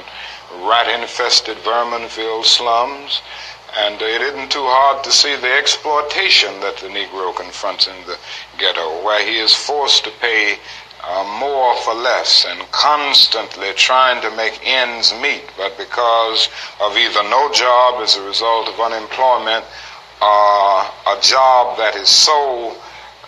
rat 0.61 0.87
infested, 0.87 1.57
vermin 1.59 2.07
filled 2.07 2.45
slums. 2.45 3.21
And 3.77 4.01
it 4.01 4.21
isn't 4.21 4.51
too 4.51 4.65
hard 4.65 5.03
to 5.03 5.11
see 5.11 5.35
the 5.35 5.51
exploitation 5.53 6.59
that 6.61 6.77
the 6.77 6.87
Negro 6.87 7.35
confronts 7.35 7.87
in 7.87 7.95
the 8.05 8.17
ghetto, 8.57 9.03
where 9.03 9.23
he 9.25 9.39
is 9.39 9.53
forced 9.53 10.03
to 10.05 10.11
pay 10.11 10.57
uh, 11.07 11.23
more 11.39 11.75
for 11.77 11.93
less 11.93 12.45
and 12.45 12.59
constantly 12.71 13.71
trying 13.73 14.21
to 14.21 14.35
make 14.35 14.59
ends 14.63 15.13
meet, 15.21 15.43
but 15.55 15.77
because 15.77 16.49
of 16.81 16.97
either 16.97 17.23
no 17.23 17.51
job 17.53 18.01
as 18.01 18.17
a 18.17 18.23
result 18.27 18.67
of 18.67 18.79
unemployment 18.79 19.63
or 20.21 20.83
a 21.07 21.17
job 21.21 21.77
that 21.77 21.95
is 21.95 22.09
so 22.09 22.75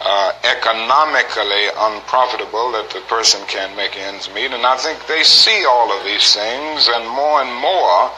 uh, 0.01 0.31
economically 0.43 1.67
unprofitable 1.77 2.71
that 2.71 2.89
the 2.89 3.01
person 3.01 3.41
can't 3.47 3.75
make 3.75 3.95
ends 3.97 4.29
meet. 4.33 4.51
And 4.51 4.65
I 4.65 4.75
think 4.77 5.05
they 5.07 5.23
see 5.23 5.65
all 5.65 5.91
of 5.91 6.03
these 6.03 6.35
things, 6.35 6.87
and 6.87 7.07
more 7.07 7.41
and 7.41 7.53
more 7.61 8.11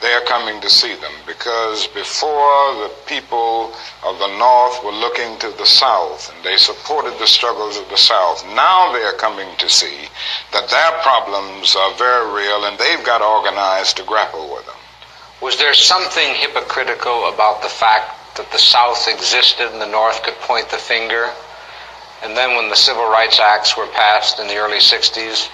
they 0.00 0.12
are 0.12 0.24
coming 0.24 0.60
to 0.60 0.70
see 0.70 0.94
them 0.94 1.12
because 1.26 1.86
before 1.88 2.74
the 2.82 2.90
people 3.06 3.72
of 4.02 4.18
the 4.18 4.38
North 4.38 4.82
were 4.82 4.92
looking 4.92 5.38
to 5.38 5.50
the 5.58 5.66
South 5.66 6.32
and 6.32 6.44
they 6.44 6.56
supported 6.56 7.18
the 7.18 7.26
struggles 7.26 7.76
of 7.76 7.88
the 7.90 7.96
South. 7.96 8.44
Now 8.54 8.92
they 8.92 9.02
are 9.02 9.14
coming 9.14 9.48
to 9.58 9.68
see 9.68 10.08
that 10.52 10.68
their 10.70 11.02
problems 11.02 11.76
are 11.76 11.94
very 11.94 12.32
real 12.32 12.64
and 12.64 12.78
they've 12.78 13.04
got 13.04 13.20
organized 13.20 13.98
to 13.98 14.04
grapple 14.04 14.52
with 14.52 14.64
them. 14.66 14.76
Was 15.42 15.58
there 15.58 15.74
something 15.74 16.34
hypocritical 16.34 17.28
about 17.32 17.62
the 17.62 17.68
fact 17.68 18.36
that 18.36 18.50
the 18.52 18.58
South 18.58 19.08
existed 19.08 19.70
and 19.72 19.80
the 19.80 19.86
North 19.86 20.22
could 20.22 20.34
point 20.40 20.68
the 20.70 20.76
finger? 20.76 21.30
And 22.22 22.36
then 22.36 22.56
when 22.56 22.68
the 22.68 22.76
Civil 22.76 23.08
Rights 23.08 23.40
Acts 23.40 23.76
were 23.76 23.86
passed 23.88 24.38
in 24.38 24.46
the 24.46 24.56
early 24.56 24.78
60s, 24.78 25.48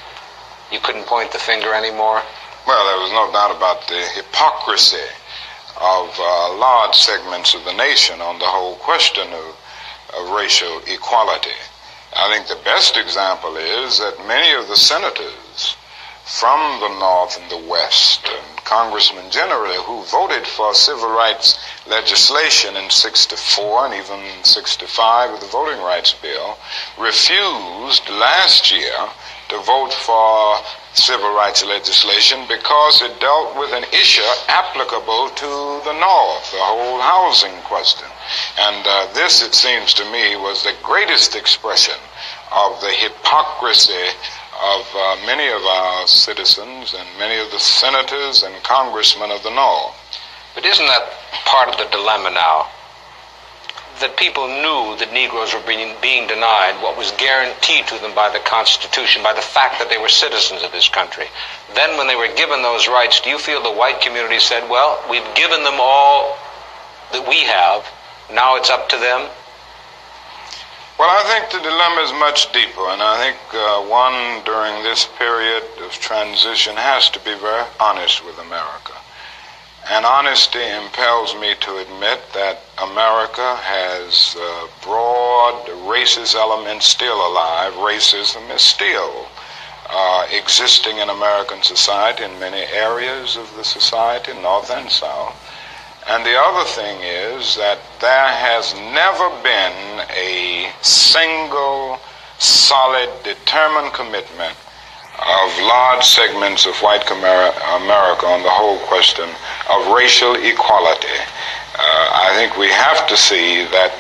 you 0.73 0.81
couldn't 0.81 1.07
point 1.07 1.33
the 1.33 1.39
finger 1.39 1.73
anymore? 1.73 2.23
Well, 2.67 2.85
there 2.85 2.99
was 2.99 3.13
no 3.13 3.31
doubt 3.31 3.57
about 3.57 3.87
the 3.87 4.03
hypocrisy 4.17 5.07
of 5.81 6.11
uh, 6.19 6.59
large 6.59 6.97
segments 6.97 7.55
of 7.55 7.65
the 7.65 7.73
nation 7.73 8.21
on 8.21 8.41
the 8.41 8.45
whole 8.45 8.75
question 8.77 9.33
of, 9.33 9.57
of 10.19 10.31
racial 10.31 10.81
equality. 10.89 11.55
I 12.17 12.29
think 12.29 12.49
the 12.49 12.65
best 12.65 12.97
example 12.97 13.57
is 13.57 14.01
that 14.01 14.27
many 14.27 14.53
of 14.61 14.67
the 14.67 14.75
senators 14.75 15.77
from 16.25 16.81
the 16.81 16.99
North 16.99 17.41
and 17.41 17.49
the 17.53 17.71
West, 17.71 18.27
and 18.27 18.57
congressmen 18.65 19.31
generally, 19.31 19.77
who 19.85 20.03
voted 20.03 20.45
for 20.45 20.75
civil 20.75 21.11
rights 21.11 21.57
legislation 21.87 22.77
in 22.77 22.91
64 22.91 23.87
and 23.87 23.95
even 23.95 24.43
65 24.43 25.31
with 25.31 25.41
the 25.41 25.47
Voting 25.47 25.81
Rights 25.85 26.15
Bill, 26.15 26.59
refused 26.99 28.09
last 28.09 28.73
year 28.73 29.09
to 29.49 29.59
vote 29.63 29.93
for 29.93 30.57
civil 30.95 31.35
rights 31.35 31.65
legislation 31.65 32.41
because 32.49 33.03
it 33.03 33.21
dealt 33.21 33.57
with 33.59 33.73
an 33.73 33.85
issue 33.93 34.23
applicable 34.49 35.29
to 35.37 35.51
the 35.85 35.93
North, 35.93 36.51
the 36.51 36.59
whole 36.59 37.01
housing 37.01 37.55
question. 37.63 38.09
And 38.59 38.87
uh, 38.87 39.13
this, 39.13 39.43
it 39.43 39.55
seems 39.55 39.95
to 39.95 40.05
me, 40.11 40.37
was 40.37 40.63
the 40.63 40.75
greatest 40.83 41.37
expression 41.37 41.95
of 42.53 42.81
the 42.81 42.91
hypocrisy 42.91 44.09
of 44.63 44.87
uh, 44.95 45.17
many 45.27 45.49
of 45.49 45.63
our 45.63 46.07
citizens 46.07 46.95
and 46.99 47.07
many 47.19 47.39
of 47.39 47.51
the 47.51 47.59
senators 47.59 48.43
and 48.43 48.55
congressmen 48.63 49.31
of 49.31 49.43
the 49.43 49.55
North. 49.55 49.95
But 50.55 50.65
isn't 50.65 50.87
that 50.87 51.13
part 51.45 51.69
of 51.69 51.77
the 51.77 51.85
dilemma 51.95 52.31
now? 52.31 52.69
That 54.01 54.17
people 54.17 54.47
knew 54.47 54.97
that 54.99 55.13
Negroes 55.13 55.55
were 55.55 55.65
being, 55.67 55.95
being 56.03 56.27
denied 56.29 56.83
what 56.83 56.99
was 56.99 57.13
guaranteed 57.13 57.87
to 57.89 57.99
them 58.01 58.15
by 58.15 58.31
the 58.31 58.39
Constitution, 58.41 59.23
by 59.23 59.33
the 59.33 59.41
fact 59.41 59.79
that 59.79 59.89
they 59.89 59.99
were 59.99 60.09
citizens 60.09 60.63
of 60.63 60.73
this 60.73 60.89
country. 60.89 61.27
Then, 61.75 61.97
when 61.97 62.07
they 62.07 62.17
were 62.17 62.33
given 62.35 62.63
those 62.63 62.89
rights, 62.89 63.21
do 63.21 63.31
you 63.31 63.39
feel 63.39 63.63
the 63.63 63.73
white 63.73 64.01
community 64.01 64.39
said, 64.39 64.69
well, 64.69 65.03
we've 65.09 65.35
given 65.35 65.65
them 65.65 65.79
all 65.81 66.37
that 67.13 67.27
we 67.29 67.41
have, 67.45 67.87
now 68.33 68.57
it's 68.57 68.71
up 68.71 68.89
to 68.91 68.97
them? 68.97 69.29
Well, 70.99 71.13
I 71.13 71.25
think 71.29 71.53
the 71.53 71.61
dilemma 71.61 72.01
is 72.03 72.13
much 72.13 72.53
deeper, 72.53 72.89
and 72.89 73.03
I 73.03 73.21
think 73.21 73.37
uh, 73.53 73.85
one 73.85 74.45
during 74.45 74.83
this 74.83 75.07
period 75.19 75.65
of 75.85 75.93
transition 75.93 76.77
has 76.77 77.11
to 77.11 77.19
be 77.21 77.37
very 77.37 77.65
honest 77.79 78.25
with 78.25 78.39
America. 78.39 78.93
And 79.89 80.05
honesty 80.05 80.67
impels 80.67 81.37
me 81.37 81.55
to 81.61 81.79
admit 81.79 82.21
that 82.35 82.59
America 82.83 83.55
has 83.55 84.35
uh, 84.37 84.67
broad 84.83 85.67
racist 85.87 86.35
elements 86.35 86.87
still 86.87 87.15
alive. 87.15 87.73
Racism 87.75 88.53
is 88.53 88.63
still 88.63 89.29
uh, 89.89 90.27
existing 90.33 90.99
in 90.99 91.09
American 91.09 91.63
society 91.63 92.25
in 92.25 92.39
many 92.41 92.63
areas 92.75 93.37
of 93.37 93.55
the 93.57 93.63
society, 93.63 94.33
North 94.43 94.73
and 94.73 94.91
South. 94.91 95.37
And 96.09 96.27
the 96.27 96.37
other 96.37 96.69
thing 96.69 97.01
is 97.03 97.55
that 97.55 97.79
there 98.01 98.29
has 98.29 98.75
never 98.75 99.31
been 99.45 100.05
a 100.11 100.73
single, 100.83 102.01
solid, 102.39 103.09
determined 103.23 103.93
commitment 103.93 104.57
of 105.19 105.49
large 105.63 106.05
segments 106.05 106.67
of 106.67 106.77
white 106.83 107.09
America 107.11 108.27
on 108.27 108.43
the 108.43 108.51
whole 108.51 108.79
question 108.87 109.29
of 109.71 109.93
racial 109.93 110.35
equality. 110.37 111.19
Uh, 111.79 112.09
I 112.13 112.33
think 112.35 112.57
we 112.57 112.69
have 112.69 113.07
to 113.09 113.17
see 113.17 113.65
that 113.73 113.93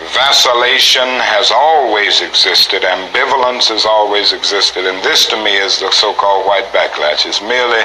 vacillation 0.00 1.06
has 1.20 1.52
always 1.52 2.20
existed, 2.20 2.82
ambivalence 2.82 3.68
has 3.68 3.84
always 3.84 4.32
existed, 4.32 4.88
and 4.88 4.98
this 5.04 5.26
to 5.26 5.36
me 5.36 5.52
is 5.56 5.80
the 5.80 5.90
so-called 5.92 6.46
white 6.46 6.64
backlash. 6.72 7.26
It's 7.28 7.40
merely 7.40 7.84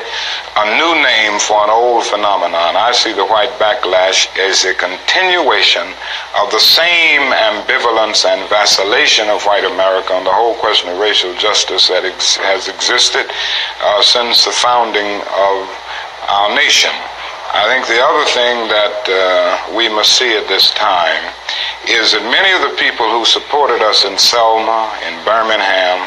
a 0.56 0.66
new 0.80 0.94
name 1.04 1.40
for 1.40 1.64
an 1.64 1.70
old 1.70 2.06
phenomenon. 2.06 2.80
I 2.80 2.92
see 2.96 3.12
the 3.12 3.28
white 3.28 3.52
backlash 3.60 4.32
as 4.40 4.64
a 4.64 4.74
continuation 4.74 5.88
of 6.40 6.52
the 6.52 6.64
same 6.64 7.28
ambivalence 7.32 8.24
and 8.26 8.48
vacillation 8.50 9.28
of 9.30 9.44
white 9.44 9.66
America 9.66 10.14
on 10.14 10.24
the 10.24 10.34
whole 10.34 10.56
question 10.56 10.90
of 10.90 11.00
racial 11.00 11.36
justice 11.36 11.88
that 11.88 12.06
ex- 12.06 12.38
has 12.38 12.68
existed 12.68 13.28
uh, 13.84 14.02
since 14.02 14.46
the 14.46 14.52
founding 14.52 15.22
of 15.36 15.58
our 16.28 16.56
nation. 16.56 16.92
I 17.58 17.66
think 17.74 17.90
the 17.90 17.98
other 17.98 18.26
thing 18.38 18.70
that 18.70 18.98
uh, 19.10 19.74
we 19.74 19.90
must 19.90 20.14
see 20.14 20.30
at 20.38 20.46
this 20.46 20.70
time 20.78 21.26
is 21.90 22.14
that 22.14 22.22
many 22.22 22.54
of 22.54 22.62
the 22.62 22.78
people 22.78 23.10
who 23.10 23.26
supported 23.26 23.82
us 23.82 24.06
in 24.06 24.14
Selma, 24.14 24.94
in 25.10 25.18
Birmingham, 25.26 26.06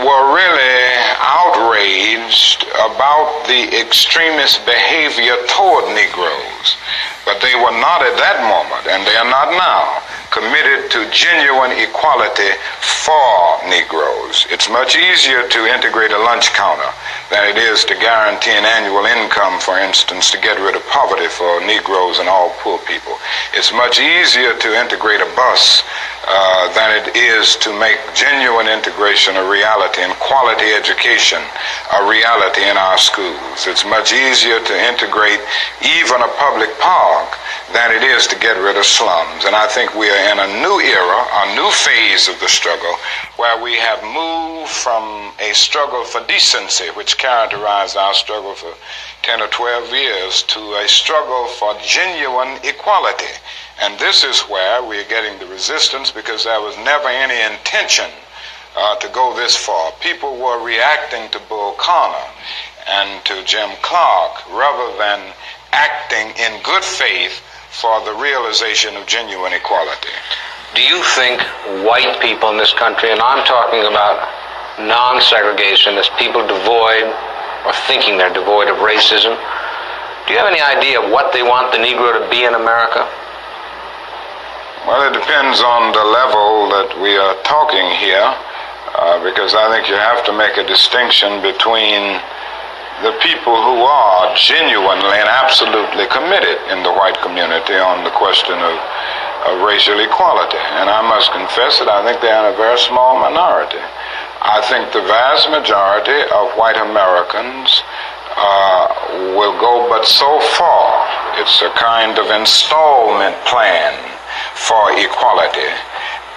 were 0.00 0.32
really 0.32 0.80
outraged 1.20 2.64
about 2.72 3.44
the 3.44 3.68
extremist 3.76 4.64
behavior 4.64 5.36
toward 5.52 5.92
Negroes. 5.92 6.80
But 7.28 7.44
they 7.44 7.52
were 7.52 7.76
not 7.76 8.00
at 8.00 8.16
that 8.16 8.40
moment, 8.48 8.88
and 8.88 9.04
they 9.04 9.16
are 9.20 9.28
not 9.28 9.52
now, 9.60 10.00
committed 10.32 10.88
to 10.88 11.04
genuine 11.12 11.76
equality 11.84 12.56
for 12.80 13.60
Negroes. 13.68 14.48
It's 14.48 14.72
much 14.72 14.96
easier 14.96 15.44
to 15.44 15.68
integrate 15.68 16.16
a 16.16 16.20
lunch 16.24 16.48
counter 16.56 16.95
than 17.30 17.50
it 17.50 17.58
is 17.58 17.84
to 17.84 17.94
guarantee 17.98 18.54
an 18.54 18.64
annual 18.64 19.04
income, 19.06 19.58
for 19.60 19.78
instance, 19.78 20.30
to 20.30 20.38
get 20.38 20.60
rid 20.62 20.76
of 20.76 20.86
poverty 20.86 21.26
for 21.26 21.60
Negroes 21.66 22.18
and 22.18 22.28
all 22.28 22.54
poor 22.62 22.78
people. 22.86 23.18
It's 23.54 23.72
much 23.72 23.98
easier 23.98 24.54
to 24.54 24.68
integrate 24.78 25.20
a 25.20 25.30
bus 25.34 25.82
uh, 26.26 26.72
than 26.74 26.90
it 26.94 27.16
is 27.16 27.56
to 27.56 27.70
make 27.78 27.98
genuine 28.14 28.66
integration 28.66 29.36
a 29.36 29.48
reality 29.48 30.02
and 30.02 30.12
quality 30.18 30.70
education 30.74 31.42
a 31.94 32.02
reality 32.06 32.62
in 32.62 32.76
our 32.76 32.98
schools. 32.98 33.66
It's 33.66 33.84
much 33.86 34.12
easier 34.12 34.58
to 34.58 34.74
integrate 34.90 35.40
even 35.82 36.18
a 36.22 36.30
public 36.38 36.70
park 36.78 37.38
than 37.72 37.90
it 37.90 38.02
is 38.02 38.26
to 38.28 38.38
get 38.38 38.60
rid 38.62 38.76
of 38.76 38.86
slums. 38.86 39.44
And 39.44 39.56
I 39.56 39.66
think 39.66 39.94
we 39.94 40.08
are 40.08 40.32
in 40.32 40.38
a 40.38 40.62
new 40.62 40.78
era, 40.80 41.20
a 41.32 41.54
new 41.56 41.70
phase 41.70 42.28
of 42.28 42.38
the 42.38 42.48
struggle, 42.48 42.94
where 43.36 43.60
we 43.62 43.74
have 43.74 44.02
moved 44.04 44.70
from 44.70 45.32
a 45.40 45.52
struggle 45.52 46.04
for 46.04 46.24
decency, 46.26 46.86
which 46.94 47.18
characterized 47.18 47.96
our 47.96 48.14
struggle 48.14 48.54
for 48.54 48.72
10 49.22 49.42
or 49.42 49.48
12 49.48 49.90
years, 49.92 50.42
to 50.44 50.60
a 50.76 50.86
struggle 50.86 51.46
for 51.58 51.74
genuine 51.82 52.58
equality. 52.62 53.34
And 53.82 53.98
this 53.98 54.22
is 54.22 54.40
where 54.42 54.82
we 54.82 54.98
are 55.00 55.08
getting 55.08 55.38
the 55.38 55.46
resistance 55.46 56.10
because 56.10 56.44
there 56.44 56.60
was 56.60 56.76
never 56.78 57.08
any 57.08 57.40
intention 57.52 58.10
uh, 58.76 58.96
to 58.96 59.08
go 59.08 59.34
this 59.34 59.56
far. 59.56 59.92
People 60.00 60.36
were 60.36 60.64
reacting 60.64 61.28
to 61.30 61.40
Bull 61.48 61.74
Connor 61.78 62.30
and 62.88 63.24
to 63.24 63.42
Jim 63.44 63.70
Clark 63.82 64.48
rather 64.52 64.96
than 64.98 65.32
acting 65.72 66.28
in 66.38 66.62
good 66.62 66.84
faith 66.84 67.42
for 67.70 68.04
the 68.04 68.14
realization 68.14 68.96
of 68.96 69.06
genuine 69.06 69.52
equality. 69.52 70.14
Do 70.74 70.82
you 70.82 71.02
think 71.16 71.40
white 71.86 72.20
people 72.20 72.50
in 72.50 72.56
this 72.56 72.72
country, 72.74 73.10
and 73.10 73.20
I'm 73.20 73.44
talking 73.46 73.80
about 73.86 74.20
non 74.78 75.20
segregationists, 75.22 76.12
people 76.18 76.46
devoid 76.46 77.08
or 77.64 77.72
thinking 77.88 78.18
they're 78.18 78.32
devoid 78.32 78.68
of 78.68 78.76
racism, 78.78 79.34
do 80.26 80.34
you 80.34 80.38
have 80.38 80.50
any 80.50 80.60
idea 80.60 80.98
what 81.00 81.32
they 81.32 81.42
want 81.42 81.70
the 81.70 81.78
Negro 81.78 82.10
to 82.10 82.26
be 82.30 82.42
in 82.42 82.54
America? 82.54 83.06
Well, 84.86 85.06
it 85.06 85.14
depends 85.14 85.62
on 85.62 85.94
the 85.94 86.02
level 86.02 86.70
that 86.74 86.98
we 87.02 87.14
are 87.18 87.34
talking 87.42 87.86
here, 87.98 88.26
uh, 88.98 89.22
because 89.22 89.54
I 89.54 89.70
think 89.70 89.88
you 89.88 89.94
have 89.94 90.26
to 90.26 90.32
make 90.34 90.58
a 90.58 90.66
distinction 90.66 91.42
between 91.42 92.18
the 93.04 93.12
people 93.20 93.52
who 93.52 93.84
are 93.84 94.32
genuinely 94.36 95.20
and 95.20 95.28
absolutely 95.28 96.08
committed 96.08 96.56
in 96.72 96.80
the 96.80 96.92
white 96.96 97.16
community 97.20 97.76
on 97.76 98.04
the 98.04 98.14
question 98.16 98.56
of, 98.56 98.74
of 99.52 99.60
racial 99.60 100.00
equality. 100.00 100.60
And 100.80 100.88
I 100.88 101.04
must 101.04 101.28
confess 101.28 101.76
that 101.76 101.92
I 101.92 102.00
think 102.08 102.24
they 102.24 102.32
are 102.32 102.48
in 102.48 102.54
a 102.54 102.56
very 102.56 102.80
small 102.80 103.20
minority. 103.20 103.82
I 104.40 104.64
think 104.72 104.96
the 104.96 105.04
vast 105.04 105.52
majority 105.52 106.24
of 106.32 106.56
white 106.56 106.80
Americans 106.80 107.84
uh, 108.32 109.36
will 109.36 109.56
go 109.60 109.88
but 109.92 110.08
so 110.08 110.40
far. 110.56 110.88
It's 111.36 111.60
a 111.60 111.72
kind 111.76 112.16
of 112.16 112.32
installment 112.32 113.36
plan 113.44 113.92
for 114.56 114.96
equality. 114.96 115.68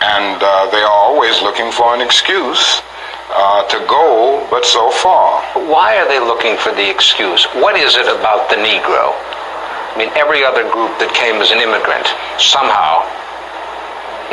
And 0.04 0.44
uh, 0.44 0.68
they 0.76 0.84
are 0.84 1.00
always 1.08 1.40
looking 1.40 1.72
for 1.72 1.96
an 1.96 2.04
excuse 2.04 2.84
uh, 3.30 3.64
to 3.70 3.78
go 3.86 4.46
but 4.50 4.66
so 4.66 4.90
far. 4.90 5.42
Why 5.70 5.98
are 5.98 6.08
they 6.08 6.20
looking 6.20 6.58
for 6.58 6.74
the 6.74 6.90
excuse? 6.90 7.46
What 7.58 7.78
is 7.78 7.96
it 7.96 8.10
about 8.10 8.50
the 8.50 8.58
Negro? 8.58 9.14
I 9.14 9.96
mean, 9.98 10.10
every 10.18 10.44
other 10.44 10.66
group 10.70 10.98
that 11.02 11.14
came 11.14 11.42
as 11.42 11.54
an 11.54 11.62
immigrant 11.62 12.06
somehow, 12.42 13.06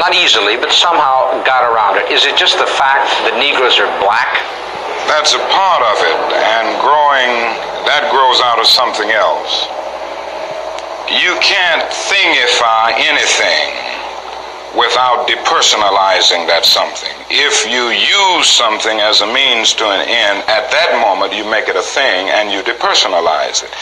not 0.01 0.13
easily, 0.17 0.57
but 0.57 0.73
somehow 0.73 1.33
got 1.45 1.65
around 1.65 2.01
it. 2.01 2.13
Is 2.13 2.25
it 2.25 2.37
just 2.37 2.61
the 2.61 2.69
fact 2.69 3.09
that 3.29 3.37
Negroes 3.41 3.81
are 3.81 3.89
black? 4.01 4.31
That's 5.09 5.33
a 5.33 5.43
part 5.55 5.83
of 5.87 5.97
it, 6.03 6.21
and 6.35 6.67
growing, 6.83 7.33
that 7.89 8.11
grows 8.11 8.43
out 8.43 8.59
of 8.59 8.67
something 8.67 9.09
else. 9.15 9.71
You 11.07 11.39
can't 11.39 11.87
thingify 12.11 12.99
anything 12.99 13.86
without 14.77 15.25
depersonalizing 15.27 16.47
that 16.47 16.69
something. 16.69 17.13
If 17.33 17.65
you 17.65 17.89
use 17.97 18.47
something 18.47 19.01
as 19.01 19.25
a 19.25 19.27
means 19.27 19.73
to 19.81 19.89
an 19.89 20.05
end, 20.05 20.45
at 20.47 20.69
that 20.71 21.01
moment 21.01 21.33
you 21.33 21.49
make 21.49 21.69
it 21.69 21.77
a 21.77 21.83
thing 21.83 22.29
and 22.29 22.53
you 22.53 22.61
depersonalize 22.61 23.65
it. 23.65 23.73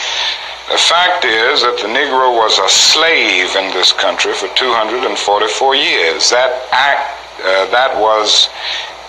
The 0.71 0.81
fact 0.81 1.25
is 1.27 1.61
that 1.61 1.77
the 1.77 1.91
Negro 1.91 2.33
was 2.33 2.57
a 2.57 2.65
slave 2.71 3.53
in 3.53 3.69
this 3.75 3.93
country 3.93 4.33
for 4.33 4.47
244 4.57 5.75
years. 5.75 6.31
That 6.31 6.49
act, 6.71 7.05
uh, 7.43 7.69
that 7.69 7.93
was 8.01 8.49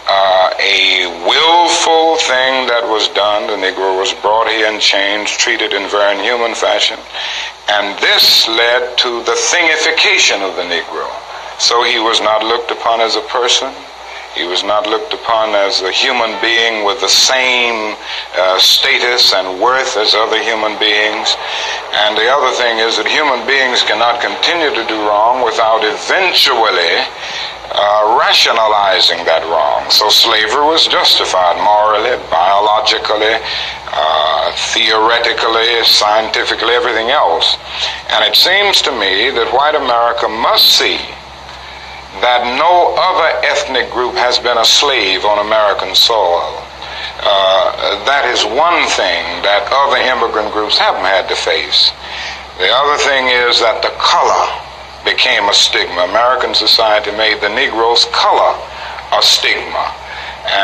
uh, 0.05 0.53
a 0.61 1.09
willful 1.25 2.21
thing 2.29 2.69
that 2.69 2.85
was 2.85 3.09
done. 3.17 3.49
The 3.49 3.57
Negro 3.57 3.97
was 3.99 4.13
brought 4.21 4.53
here 4.53 4.69
in 4.69 4.79
chains, 4.81 5.31
treated 5.31 5.73
in 5.73 5.89
very 5.89 6.19
inhuman 6.19 6.55
fashion, 6.55 6.99
and 7.73 7.99
this 7.99 8.47
led 8.47 8.99
to 8.99 9.25
the 9.25 9.35
thingification 9.35 10.45
of 10.45 10.55
the 10.61 10.67
Negro. 10.69 11.09
So 11.59 11.83
he 11.85 11.99
was 11.99 12.21
not 12.21 12.45
looked 12.45 12.71
upon 12.71 13.01
as 13.01 13.17
a 13.17 13.23
person. 13.33 13.73
He 14.37 14.45
was 14.45 14.63
not 14.63 14.85
looked 14.85 15.15
upon 15.17 15.57
as 15.57 15.81
a 15.81 15.91
human 15.91 16.37
being 16.45 16.85
with 16.85 17.01
the 17.01 17.09
same 17.09 17.97
uh, 18.37 18.59
status 18.61 19.33
and 19.33 19.63
worth 19.63 19.97
as 19.97 20.13
other 20.13 20.37
human 20.37 20.77
beings. 20.77 21.33
And 22.05 22.13
the 22.13 22.29
other 22.29 22.53
thing 22.61 22.77
is 22.77 23.01
that 23.01 23.09
human 23.09 23.49
beings 23.49 23.81
cannot 23.81 24.21
continue 24.21 24.69
to 24.77 24.85
do 24.85 25.01
wrong 25.09 25.41
without 25.41 25.81
eventually 25.89 27.01
uh, 27.73 28.21
rationalizing 28.21 29.25
that 29.25 29.41
wrong. 29.49 29.89
So 29.89 30.13
slavery 30.13 30.69
was 30.69 30.85
justified 30.85 31.57
morally, 31.65 32.21
biologically, 32.29 33.41
uh, 33.41 34.53
theoretically, 34.77 35.81
scientifically, 35.89 36.77
everything 36.77 37.09
else. 37.09 37.57
And 38.13 38.21
it 38.21 38.37
seems 38.37 38.85
to 38.85 38.93
me 38.93 39.33
that 39.33 39.49
white 39.57 39.81
America 39.81 40.29
must 40.29 40.77
see 40.77 41.01
that 42.25 42.45
no 42.57 42.95
other 42.97 43.29
ethnic 43.45 43.91
group 43.91 44.15
has 44.15 44.39
been 44.39 44.57
a 44.57 44.65
slave 44.65 45.25
on 45.25 45.45
American 45.45 45.95
soil. 45.95 46.63
Uh, 47.21 48.05
that 48.05 48.29
is 48.29 48.45
one 48.45 48.81
thing 48.93 49.25
that 49.45 49.69
other 49.73 50.01
immigrant 50.01 50.53
groups 50.53 50.77
haven't 50.79 51.05
had 51.05 51.29
to 51.29 51.37
face. 51.37 51.93
The 52.61 52.69
other 52.69 52.97
thing 53.01 53.29
is 53.29 53.61
that 53.61 53.85
the 53.85 53.93
color 54.01 54.45
became 55.05 55.49
a 55.49 55.57
stigma. 55.57 56.09
American 56.09 56.55
society 56.55 57.13
made 57.13 57.41
the 57.41 57.53
Negro's 57.53 58.09
color 58.13 58.53
a 59.13 59.21
stigma, 59.21 59.93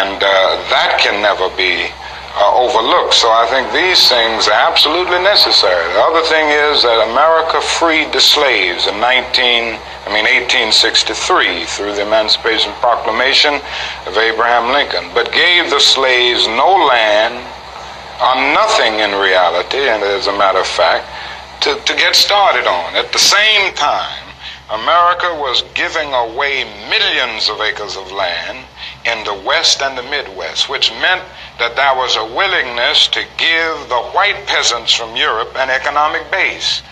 and 0.00 0.18
uh, 0.20 0.60
that 0.72 1.00
can 1.00 1.20
never 1.20 1.48
be 1.56 1.88
uh, 2.36 2.52
overlooked. 2.56 3.12
So 3.12 3.28
I 3.28 3.44
think 3.52 3.68
these 3.76 4.08
things 4.08 4.48
are 4.48 4.56
absolutely 4.56 5.20
necessary. 5.20 5.84
The 5.92 6.04
other 6.04 6.24
thing 6.24 6.48
is 6.48 6.82
that 6.84 7.12
America 7.12 7.60
freed 7.60 8.12
the 8.12 8.20
slaves 8.20 8.88
in 8.88 9.00
19. 9.00 9.76
19- 9.76 9.91
I 10.04 10.10
mean 10.10 10.26
1863 10.26 11.64
through 11.64 11.94
the 11.94 12.02
Emancipation 12.02 12.72
Proclamation 12.82 13.54
of 14.06 14.18
Abraham 14.18 14.72
Lincoln, 14.72 15.10
but 15.14 15.30
gave 15.30 15.70
the 15.70 15.78
slaves 15.78 16.46
no 16.48 16.74
land 16.90 17.38
on 18.20 18.54
nothing 18.54 18.98
in 18.98 19.14
reality, 19.18 19.78
and 19.78 20.02
as 20.02 20.26
a 20.26 20.36
matter 20.36 20.58
of 20.58 20.66
fact, 20.66 21.06
to, 21.62 21.78
to 21.86 21.94
get 21.94 22.16
started 22.16 22.66
on. 22.66 22.94
At 22.96 23.12
the 23.12 23.18
same 23.18 23.74
time, 23.74 24.22
America 24.70 25.38
was 25.38 25.62
giving 25.74 26.12
away 26.12 26.64
millions 26.88 27.48
of 27.48 27.60
acres 27.60 27.96
of 27.96 28.10
land 28.10 28.64
in 29.04 29.22
the 29.24 29.42
West 29.46 29.82
and 29.82 29.98
the 29.98 30.02
Midwest, 30.02 30.68
which 30.68 30.90
meant 30.92 31.22
that 31.58 31.76
there 31.76 31.94
was 31.94 32.16
a 32.16 32.34
willingness 32.34 33.06
to 33.08 33.22
give 33.36 33.88
the 33.88 34.02
white 34.14 34.46
peasants 34.46 34.94
from 34.94 35.14
Europe 35.14 35.54
an 35.56 35.70
economic 35.70 36.28
base 36.30 36.82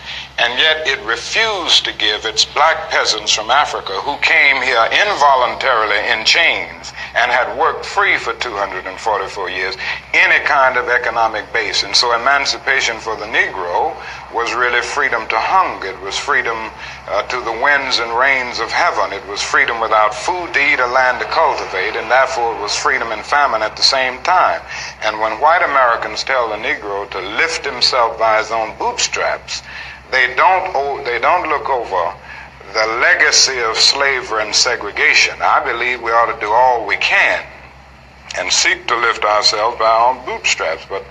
and 0.41 0.57
yet 0.57 0.87
it 0.87 0.99
refused 1.05 1.85
to 1.85 1.93
give 1.93 2.25
its 2.25 2.45
black 2.45 2.89
peasants 2.89 3.31
from 3.31 3.51
Africa 3.51 3.93
who 4.01 4.17
came 4.17 4.59
here 4.63 4.87
involuntarily 4.89 6.01
in 6.09 6.25
chains 6.25 6.91
and 7.13 7.29
had 7.29 7.55
worked 7.59 7.85
free 7.85 8.17
for 8.17 8.33
244 8.33 9.49
years 9.51 9.75
any 10.13 10.43
kind 10.45 10.77
of 10.77 10.89
economic 10.89 11.45
base. 11.53 11.83
And 11.83 11.95
so 11.95 12.15
emancipation 12.15 12.97
for 12.97 13.15
the 13.17 13.25
Negro 13.25 13.95
was 14.33 14.53
really 14.55 14.81
freedom 14.81 15.27
to 15.27 15.37
hunger. 15.37 15.89
It 15.89 16.01
was 16.01 16.17
freedom 16.17 16.71
uh, 17.07 17.21
to 17.23 17.37
the 17.41 17.51
winds 17.51 17.99
and 17.99 18.17
rains 18.17 18.59
of 18.59 18.71
heaven. 18.71 19.13
It 19.13 19.25
was 19.27 19.41
freedom 19.41 19.79
without 19.79 20.13
food 20.15 20.53
to 20.53 20.59
eat 20.59 20.79
or 20.79 20.87
land 20.87 21.19
to 21.19 21.27
cultivate, 21.27 21.95
and 21.95 22.09
therefore 22.09 22.55
it 22.55 22.61
was 22.61 22.75
freedom 22.75 23.11
and 23.11 23.21
famine 23.23 23.61
at 23.61 23.75
the 23.75 23.83
same 23.83 24.21
time. 24.23 24.61
And 25.03 25.19
when 25.19 25.39
white 25.39 25.61
Americans 25.63 26.23
tell 26.23 26.49
the 26.49 26.55
Negro 26.55 27.09
to 27.11 27.19
lift 27.37 27.63
himself 27.63 28.17
by 28.17 28.39
his 28.39 28.49
own 28.51 28.75
bootstraps, 28.79 29.61
they 30.11 30.33
don't, 30.35 31.05
they 31.05 31.19
don't 31.19 31.47
look 31.47 31.69
over 31.69 32.13
the 32.73 32.85
legacy 33.01 33.59
of 33.61 33.77
slavery 33.77 34.43
and 34.43 34.55
segregation. 34.55 35.35
I 35.41 35.63
believe 35.63 36.01
we 36.01 36.11
ought 36.11 36.33
to 36.33 36.39
do 36.39 36.51
all 36.51 36.85
we 36.85 36.97
can 36.97 37.43
and 38.37 38.51
seek 38.51 38.87
to 38.87 38.95
lift 38.95 39.25
ourselves 39.25 39.77
by 39.77 39.85
our 39.85 40.13
own 40.13 40.25
bootstraps. 40.25 40.85
But 40.87 41.03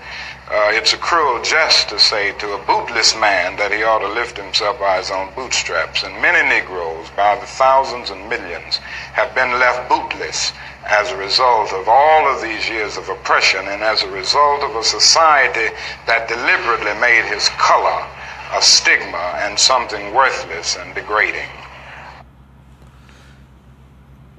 uh, 0.49 0.69
it's 0.73 0.93
a 0.93 0.97
cruel 0.97 1.41
jest 1.41 1.89
to 1.89 1.99
say 1.99 2.31
to 2.33 2.53
a 2.53 2.65
bootless 2.65 3.15
man 3.15 3.55
that 3.57 3.71
he 3.71 3.83
ought 3.83 3.99
to 3.99 4.07
lift 4.07 4.37
himself 4.37 4.79
by 4.79 4.97
his 4.97 5.11
own 5.11 5.29
bootstraps. 5.35 6.03
And 6.03 6.21
many 6.21 6.47
Negroes, 6.49 7.07
by 7.15 7.35
the 7.35 7.45
thousands 7.45 8.09
and 8.09 8.27
millions, 8.27 8.77
have 9.13 9.33
been 9.33 9.59
left 9.59 9.87
bootless 9.87 10.51
as 10.89 11.11
a 11.11 11.17
result 11.17 11.71
of 11.73 11.87
all 11.87 12.27
of 12.27 12.41
these 12.41 12.67
years 12.67 12.97
of 12.97 13.07
oppression 13.07 13.67
and 13.67 13.83
as 13.83 14.03
a 14.03 14.09
result 14.11 14.61
of 14.61 14.75
a 14.75 14.83
society 14.83 15.69
that 16.05 16.27
deliberately 16.27 16.99
made 16.99 17.25
his 17.25 17.49
color 17.49 18.05
a 18.53 18.61
stigma 18.61 19.33
and 19.37 19.57
something 19.57 20.13
worthless 20.13 20.75
and 20.75 20.93
degrading. 20.93 21.47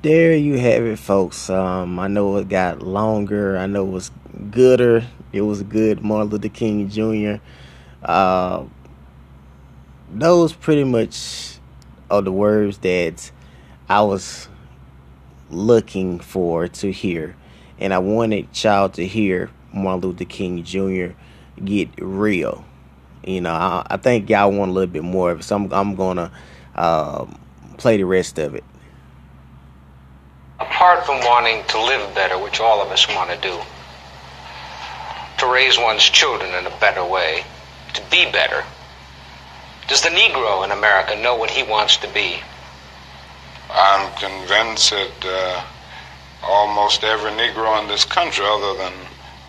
There 0.02 0.36
you 0.36 0.58
have 0.58 0.84
it, 0.84 0.98
folks. 0.98 1.48
Um, 1.48 1.98
I 1.98 2.08
know 2.08 2.36
it 2.36 2.48
got 2.48 2.82
longer. 2.82 3.56
I 3.56 3.66
know 3.66 3.86
it 3.86 3.90
was 3.90 4.10
gooder. 4.50 5.04
It 5.32 5.42
was 5.42 5.62
good, 5.62 6.02
Martin 6.02 6.30
Luther 6.30 6.48
King 6.48 6.88
Jr. 6.88 7.42
Uh, 8.04 8.64
those 10.12 10.52
pretty 10.52 10.84
much 10.84 11.58
are 12.10 12.20
the 12.20 12.32
words 12.32 12.78
that 12.78 13.30
I 13.88 14.02
was 14.02 14.48
looking 15.48 16.18
for 16.18 16.68
to 16.68 16.92
hear. 16.92 17.34
And 17.78 17.94
I 17.94 17.98
wanted 17.98 18.48
y'all 18.62 18.90
to 18.90 19.06
hear 19.06 19.50
Martin 19.72 20.10
Luther 20.10 20.24
King 20.24 20.64
Jr. 20.64 21.14
get 21.64 21.88
real. 21.98 22.64
You 23.24 23.40
know, 23.40 23.52
I, 23.52 23.86
I 23.88 23.96
think 23.96 24.28
y'all 24.28 24.52
want 24.52 24.70
a 24.70 24.74
little 24.74 24.92
bit 24.92 25.04
more 25.04 25.30
of 25.30 25.40
it, 25.40 25.42
so 25.42 25.56
I'm, 25.56 25.72
I'm 25.72 25.94
gonna 25.94 26.32
uh, 26.74 27.26
play 27.78 27.96
the 27.96 28.04
rest 28.04 28.38
of 28.38 28.54
it 28.54 28.64
apart 30.82 31.06
from 31.06 31.20
wanting 31.20 31.62
to 31.68 31.80
live 31.80 32.14
better, 32.14 32.38
which 32.38 32.60
all 32.60 32.82
of 32.82 32.90
us 32.90 33.06
want 33.08 33.30
to 33.30 33.36
do, 33.38 33.56
to 35.38 35.52
raise 35.52 35.78
one's 35.78 36.02
children 36.02 36.52
in 36.54 36.66
a 36.66 36.76
better 36.78 37.04
way, 37.04 37.44
to 37.94 38.02
be 38.10 38.30
better, 38.32 38.64
does 39.88 40.02
the 40.02 40.08
Negro 40.08 40.64
in 40.64 40.70
America 40.70 41.14
know 41.16 41.36
what 41.36 41.50
he 41.50 41.62
wants 41.62 41.96
to 41.98 42.08
be? 42.08 42.36
I'm 43.70 44.12
convinced 44.14 44.90
that 44.90 45.24
uh, 45.24 45.64
almost 46.42 47.04
every 47.04 47.30
Negro 47.32 47.80
in 47.80 47.88
this 47.88 48.04
country, 48.04 48.44
other 48.46 48.78
than 48.78 48.92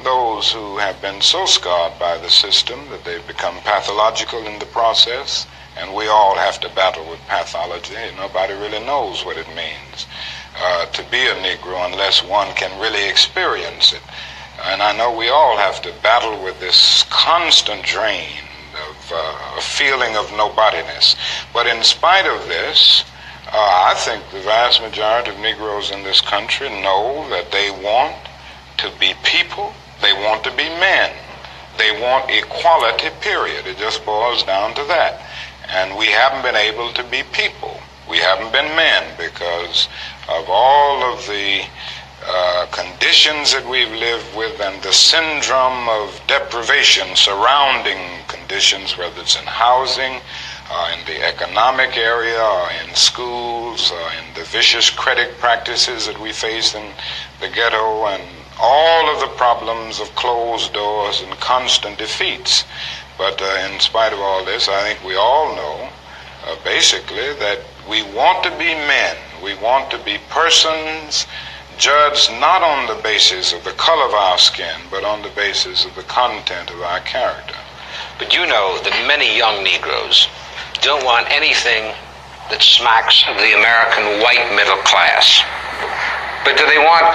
those 0.04 0.52
who 0.52 0.78
have 0.78 1.02
been 1.02 1.22
so 1.22 1.46
scarred 1.46 1.98
by 2.00 2.18
the 2.18 2.30
system 2.30 2.80
that 2.90 3.04
they've 3.04 3.26
become 3.28 3.58
pathological 3.62 4.46
in 4.46 4.60
the 4.60 4.66
process, 4.68 5.48
and 5.78 5.94
we 5.94 6.08
all 6.08 6.36
have 6.36 6.60
to 6.62 6.70
battle 6.76 7.10
with 7.10 7.20
pathology. 7.28 7.96
Nobody 8.18 8.54
really 8.54 8.86
knows 8.86 9.26
what 9.26 9.38
it 9.38 9.48
means 9.56 10.08
uh, 10.58 10.86
to 10.88 11.04
be 11.10 11.26
a 11.28 11.36
Negro 11.36 11.86
unless 11.92 12.24
one 12.24 12.54
can 12.56 12.80
really 12.80 13.08
experience 13.10 13.94
it. 13.94 14.02
And 14.64 14.82
I 14.82 14.96
know 14.96 15.16
we 15.16 15.30
all 15.30 15.58
have 15.58 15.82
to 15.82 15.94
battle 16.04 16.44
with 16.44 16.60
this 16.60 17.04
constant 17.10 17.84
drain 17.84 18.44
of 18.90 19.12
uh, 19.12 19.58
a 19.58 19.62
feeling 19.62 20.16
of 20.16 20.32
nobodiness. 20.34 21.16
But 21.54 21.68
in 21.68 21.84
spite 21.84 22.26
of 22.26 22.48
this, 22.48 23.04
uh, 23.48 23.92
I 23.92 23.94
think 23.96 24.24
the 24.32 24.42
vast 24.42 24.82
majority 24.82 25.32
of 25.32 25.40
Negroes 25.40 25.92
in 25.92 26.04
this 26.04 26.22
country 26.22 26.70
know 26.70 27.28
that 27.30 27.52
they 27.52 27.72
want 27.72 28.16
to 28.78 28.92
be 29.00 29.14
people, 29.24 29.74
they 30.04 30.14
want 30.14 30.44
to 30.44 30.52
be 30.52 30.70
men, 30.80 31.12
they 31.78 32.00
want 32.02 32.30
equality, 32.30 33.10
period. 33.22 33.66
It 33.66 33.78
just 33.78 34.06
boils 34.06 34.44
down 34.44 34.76
to 34.76 34.84
that. 34.86 35.22
And 35.70 35.98
we 35.98 36.08
haven't 36.08 36.44
been 36.44 36.56
able 36.56 36.92
to 36.94 37.04
be 37.06 37.24
people. 37.32 37.80
We 38.10 38.18
haven't 38.18 38.52
been 38.52 38.76
men 38.76 39.16
because 39.18 39.88
of 40.30 40.46
all 40.48 41.02
of 41.14 41.26
the 41.26 41.64
uh, 42.26 42.66
conditions 42.72 43.52
that 43.54 43.68
we've 43.68 43.92
lived 43.92 44.36
with 44.36 44.60
and 44.62 44.82
the 44.84 44.94
syndrome 44.94 45.90
of 45.90 46.22
deprivation 46.28 47.16
surrounding 47.16 48.00
conditions, 48.28 48.98
whether 48.98 49.20
it's 49.22 49.36
in 49.40 49.46
housing, 49.46 50.22
uh, 50.70 50.96
in 50.98 51.06
the 51.06 51.22
economic 51.26 51.98
area, 51.98 52.42
or 52.42 52.70
in 52.84 52.96
schools, 52.96 53.92
or 53.92 54.08
in 54.20 54.34
the 54.36 54.44
vicious 54.46 54.90
credit 54.90 55.38
practices 55.40 56.08
that 56.08 56.20
we 56.20 56.32
face 56.32 56.76
in 56.76 56.86
the 57.42 57.50
ghetto, 57.50 58.06
and 58.08 58.24
all 58.60 59.14
of 59.14 59.20
the 59.20 59.36
problems 59.36 60.00
of 60.00 60.14
closed 60.16 60.74
doors 60.74 61.22
and 61.22 61.32
constant 61.40 61.98
defeats. 61.98 62.64
But 63.18 63.42
uh, 63.42 63.70
in 63.70 63.80
spite 63.80 64.14
of 64.14 64.20
all 64.20 64.44
this, 64.44 64.68
I 64.68 64.82
think 64.84 65.04
we 65.04 65.16
all 65.16 65.56
know 65.56 65.90
uh, 66.46 66.56
basically 66.64 67.34
that 67.40 67.60
we 67.90 68.02
want 68.14 68.44
to 68.44 68.50
be 68.52 68.74
men 68.74 69.18
we 69.44 69.56
want 69.56 69.92
to 69.92 70.00
be 70.06 70.18
persons 70.30 71.28
judged 71.78 72.32
not 72.40 72.64
on 72.64 72.88
the 72.88 73.02
basis 73.04 73.52
of 73.52 73.62
the 73.66 73.72
color 73.72 74.06
of 74.06 74.14
our 74.14 74.38
skin, 74.38 74.80
but 74.90 75.04
on 75.04 75.22
the 75.22 75.30
basis 75.36 75.84
of 75.84 75.94
the 75.96 76.04
content 76.04 76.72
of 76.72 76.82
our 76.82 77.02
character. 77.02 77.56
But 78.18 78.34
you 78.34 78.48
know 78.48 78.80
that 78.84 79.06
many 79.06 79.36
young 79.38 79.62
Negroes 79.62 80.30
don't 80.82 81.04
want 81.04 81.28
anything 81.30 81.92
that 82.50 82.62
smacks 82.62 83.26
of 83.28 83.36
the 83.36 83.52
American 83.52 84.24
white 84.24 84.48
middle 84.56 84.80
class. 84.88 85.44
But 86.46 86.56
do 86.56 86.64
they 86.64 86.80
want 86.80 87.12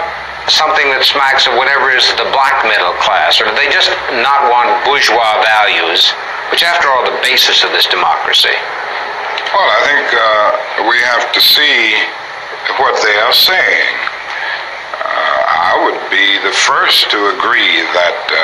something 0.48 0.88
that 0.90 1.04
smacks 1.04 1.46
of 1.46 1.54
whatever 1.54 1.92
is 1.92 2.04
the 2.16 2.28
black 2.32 2.64
middle 2.64 2.92
class? 3.04 3.40
Or 3.40 3.46
do 3.48 3.52
they 3.54 3.68
just 3.68 3.92
not 4.24 4.48
want 4.48 4.72
bourgeois 4.88 5.40
values, 5.44 6.11
which, 6.50 6.64
after 6.64 6.88
all, 6.88 7.04
the 7.04 7.16
basis 7.20 7.64
of 7.64 7.70
this 7.70 7.87
democracy? 7.87 8.52
Well, 9.52 9.68
I 9.68 9.80
think 9.84 10.04
uh, 10.12 10.88
we 10.88 10.98
have 11.04 11.32
to 11.32 11.40
see 11.40 11.96
what 12.80 12.96
they 13.00 13.16
are 13.16 13.32
saying. 13.32 13.96
Uh, 15.00 15.38
I 15.48 15.72
would 15.88 16.00
be 16.12 16.26
the 16.44 16.52
first 16.68 17.08
to 17.12 17.18
agree 17.37 17.80
that 17.96 18.18
uh, 18.28 18.42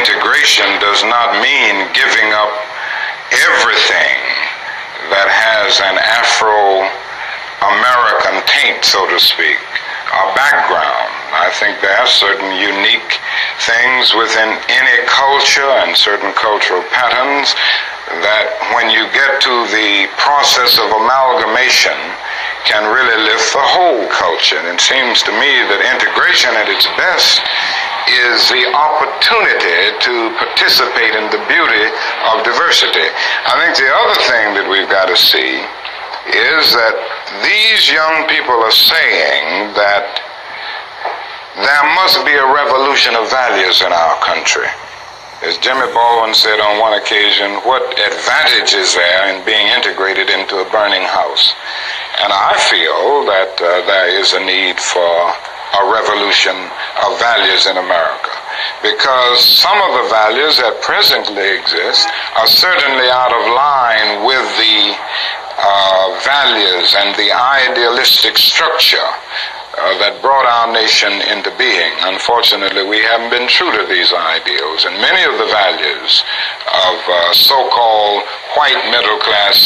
integration 0.00 0.68
does 0.80 1.04
not 1.04 1.40
mean 1.40 1.88
giving 1.92 2.32
up 2.32 2.52
everything 3.32 4.16
that 5.12 5.28
has 5.28 5.80
an 5.80 5.96
Afro 6.00 6.84
American 7.64 8.40
taint, 8.48 8.84
so 8.84 9.04
to 9.08 9.18
speak, 9.20 9.60
a 10.12 10.24
background. 10.34 11.12
I 11.36 11.52
think 11.60 11.80
there 11.84 11.92
are 11.92 12.08
certain 12.08 12.48
unique 12.56 13.20
things 13.68 14.16
within 14.16 14.48
any 14.72 14.96
culture 15.04 15.68
and 15.84 15.92
certain 15.92 16.32
cultural 16.32 16.80
patterns 16.88 17.52
that 18.24 18.48
when 18.72 18.88
you 18.88 19.04
get 19.12 19.36
to 19.44 19.54
the 19.68 20.08
process 20.16 20.80
of 20.80 20.88
amalgamation 20.88 21.96
can 22.64 22.88
really 22.88 23.20
lift 23.28 23.52
the 23.52 23.64
whole 23.64 24.08
culture. 24.08 24.56
And 24.56 24.68
it 24.72 24.80
seems 24.80 25.20
to 25.28 25.32
me 25.36 25.52
that 25.68 25.80
integration 25.84 26.52
at 26.56 26.68
its 26.72 26.88
best 26.96 27.44
is 28.08 28.48
the 28.48 28.64
opportunity 28.72 29.92
to 30.00 30.32
participate 30.40 31.12
in 31.12 31.28
the 31.28 31.40
beauty 31.48 31.84
of 32.32 32.40
diversity. 32.44 33.04
I 33.44 33.60
think 33.60 33.76
the 33.76 33.92
other 33.92 34.18
thing 34.24 34.46
that 34.56 34.66
we've 34.68 34.88
got 34.88 35.12
to 35.12 35.16
see 35.16 35.60
is 36.32 36.72
that 36.76 36.96
these 37.44 37.90
young 37.92 38.28
people 38.28 38.56
are 38.56 38.72
saying 38.72 39.74
that 39.76 40.06
there 41.58 41.86
must 41.98 42.22
be 42.24 42.32
a 42.32 42.48
revolution 42.54 43.18
of 43.18 43.28
values 43.30 43.82
in 43.82 43.92
our 43.92 44.16
country. 44.22 44.68
As 45.42 45.58
Jimmy 45.58 45.86
Baldwin 45.94 46.34
said 46.34 46.58
on 46.58 46.80
one 46.80 46.98
occasion, 46.98 47.62
what 47.62 47.82
advantage 47.94 48.74
is 48.74 48.94
there 48.94 49.30
in 49.30 49.44
being 49.46 49.70
integrated 49.70 50.30
into 50.30 50.58
a 50.58 50.70
burning 50.70 51.06
house? 51.06 51.54
And 52.18 52.32
I 52.32 52.58
feel 52.70 53.22
that 53.30 53.54
uh, 53.62 53.86
there 53.86 54.10
is 54.18 54.34
a 54.34 54.42
need 54.42 54.80
for 54.82 55.30
a 55.78 55.82
revolution 55.94 56.56
of 57.06 57.18
values 57.22 57.70
in 57.70 57.76
America. 57.78 58.34
Because 58.82 59.38
some 59.44 59.78
of 59.78 60.02
the 60.02 60.06
values 60.10 60.58
that 60.58 60.82
presently 60.82 61.54
exist 61.54 62.10
are 62.34 62.50
certainly 62.50 63.06
out 63.06 63.30
of 63.30 63.42
line 63.54 64.26
with 64.26 64.46
the 64.58 64.98
values 66.22 66.94
and 66.98 67.14
the 67.16 67.32
idealistic 67.32 68.38
structure 68.38 69.10
uh, 69.78 69.94
that 70.02 70.18
brought 70.22 70.46
our 70.46 70.72
nation 70.72 71.12
into 71.30 71.54
being. 71.54 71.92
Unfortunately, 72.02 72.82
we 72.82 72.98
haven't 72.98 73.30
been 73.30 73.46
true 73.46 73.70
to 73.70 73.86
these 73.86 74.10
ideals, 74.12 74.84
and 74.86 74.94
many 74.98 75.22
of 75.22 75.38
the 75.38 75.46
values 75.46 76.22
of 76.66 76.98
uh, 77.06 77.32
so-called 77.32 78.22
white 78.56 78.80
middle 78.90 79.18
class 79.20 79.60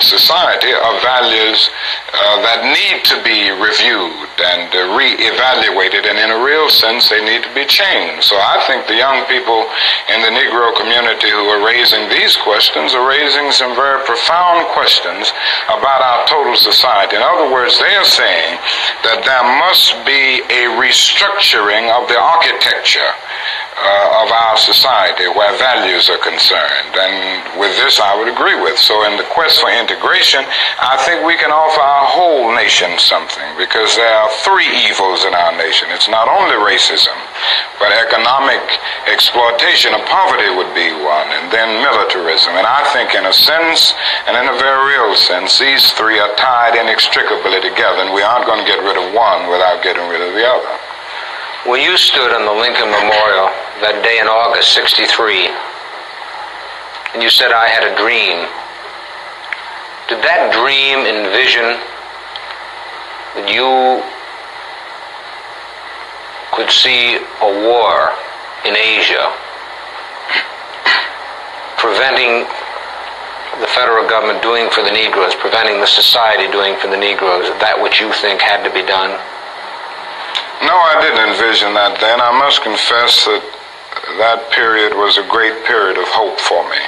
society 0.00 0.72
are 0.72 0.96
values 1.00 1.70
uh, 2.12 2.42
that 2.44 2.60
need 2.68 3.00
to 3.04 3.16
be 3.24 3.48
reviewed 3.56 4.28
and 4.36 4.68
uh, 4.76 4.92
re-evaluated, 4.92 6.04
and 6.04 6.20
in 6.20 6.28
a 6.28 6.40
real 6.44 6.68
sense, 6.68 7.08
they 7.08 7.22
need 7.24 7.40
to 7.42 7.52
be 7.56 7.64
changed. 7.64 8.28
So 8.28 8.36
I 8.36 8.60
think 8.68 8.84
the 8.86 8.98
young 8.98 9.24
people 9.26 9.64
in 10.12 10.20
the 10.20 10.32
Negro 10.32 10.76
community 10.76 11.32
who 11.32 11.48
are 11.48 11.64
raising 11.64 12.08
these 12.12 12.36
questions 12.36 12.92
are 12.92 13.08
raising 13.08 13.48
some 13.52 13.72
very 13.72 14.04
profound 14.04 14.68
questions 14.76 15.32
about 15.72 16.04
our 16.04 16.28
total 16.28 16.56
society. 16.56 17.16
In 17.16 17.24
other 17.24 17.48
words, 17.48 17.78
they 17.80 17.94
are 17.96 18.08
saying 18.08 18.60
that 19.08 19.24
there 19.24 19.46
must 19.64 19.96
be 20.04 20.44
a 20.52 20.62
restructuring 20.76 21.88
of 21.88 22.08
the 22.08 22.18
architecture 22.20 23.12
uh, 23.76 24.24
of 24.24 24.32
our 24.32 24.56
society 24.56 25.28
where 25.36 25.52
values 25.60 26.08
are 26.08 26.20
concerned. 26.24 26.96
And 26.96 27.60
with 27.60 27.76
this, 27.76 28.00
I 28.00 28.16
would 28.16 28.32
agree 28.32 28.56
with. 28.56 28.80
So, 28.80 29.04
in 29.04 29.20
the 29.20 29.28
quest 29.28 29.60
for 29.60 29.68
integration, 29.68 30.40
I 30.80 30.96
think 31.04 31.28
we 31.28 31.36
can 31.36 31.52
offer 31.52 31.84
our 31.84 32.08
whole 32.08 32.56
nation 32.56 32.96
something 32.96 33.44
because 33.60 33.92
there 33.92 34.08
are 34.08 34.32
three 34.40 34.68
evils 34.88 35.28
in 35.28 35.36
our 35.36 35.52
nation. 35.60 35.92
It's 35.92 36.08
not 36.08 36.24
only 36.24 36.56
racism, 36.56 37.12
but 37.76 37.92
economic 37.92 38.64
exploitation 39.12 39.92
of 39.92 40.00
poverty 40.08 40.48
would 40.56 40.72
be 40.72 40.88
one, 41.04 41.28
and 41.36 41.52
then 41.52 41.84
militarism. 41.84 42.56
And 42.56 42.64
I 42.64 42.80
think, 42.96 43.12
in 43.12 43.28
a 43.28 43.34
sense, 43.36 43.92
and 44.24 44.40
in 44.40 44.48
a 44.48 44.56
very 44.56 44.96
real 44.96 45.12
sense, 45.20 45.60
these 45.60 45.92
three 46.00 46.16
are 46.16 46.32
tied 46.40 46.80
inextricably 46.80 47.60
together, 47.60 48.08
and 48.08 48.16
we 48.16 48.24
aren't 48.24 48.48
going 48.48 48.64
to 48.64 48.68
get 48.68 48.80
rid 48.80 48.96
of 48.96 49.12
one 49.12 49.52
without 49.52 49.84
getting 49.84 50.08
rid 50.08 50.24
of 50.24 50.32
the 50.32 50.48
other. 50.48 50.72
When 51.68 51.84
you 51.84 51.98
stood 51.98 52.32
on 52.32 52.46
the 52.46 52.56
Lincoln 52.56 52.88
Memorial 52.88 53.50
that 53.80 54.00
day 54.00 54.18
in 54.20 54.28
August 54.28 54.72
63, 54.72 55.52
and 57.12 57.22
you 57.22 57.28
said, 57.28 57.52
I 57.52 57.68
had 57.68 57.84
a 57.84 57.92
dream, 57.96 58.44
did 60.08 60.24
that 60.24 60.52
dream 60.52 61.04
envision 61.04 61.76
that 63.36 63.52
you 63.52 64.00
could 66.56 66.72
see 66.72 67.20
a 67.20 67.50
war 67.68 68.12
in 68.64 68.72
Asia 68.72 69.28
preventing 71.76 72.48
the 73.60 73.68
federal 73.72 74.08
government 74.08 74.40
doing 74.42 74.68
for 74.72 74.82
the 74.82 74.92
Negroes, 74.92 75.36
preventing 75.36 75.80
the 75.80 75.86
society 75.86 76.50
doing 76.52 76.76
for 76.80 76.88
the 76.88 76.96
Negroes, 76.96 77.48
that 77.60 77.76
which 77.76 78.00
you 78.00 78.12
think 78.20 78.40
had 78.40 78.64
to 78.64 78.72
be 78.72 78.84
done? 78.84 79.12
No, 80.64 80.72
I 80.72 81.00
didn't 81.00 81.36
envision 81.36 81.72
that 81.76 82.00
then. 82.00 82.20
I 82.20 82.32
must 82.36 82.64
confess 82.64 83.24
that 83.28 83.44
that 84.14 84.50
period 84.54 84.94
was 84.94 85.18
a 85.18 85.26
great 85.26 85.58
period 85.66 85.98
of 85.98 86.06
hope 86.14 86.38
for 86.38 86.62
me. 86.70 86.78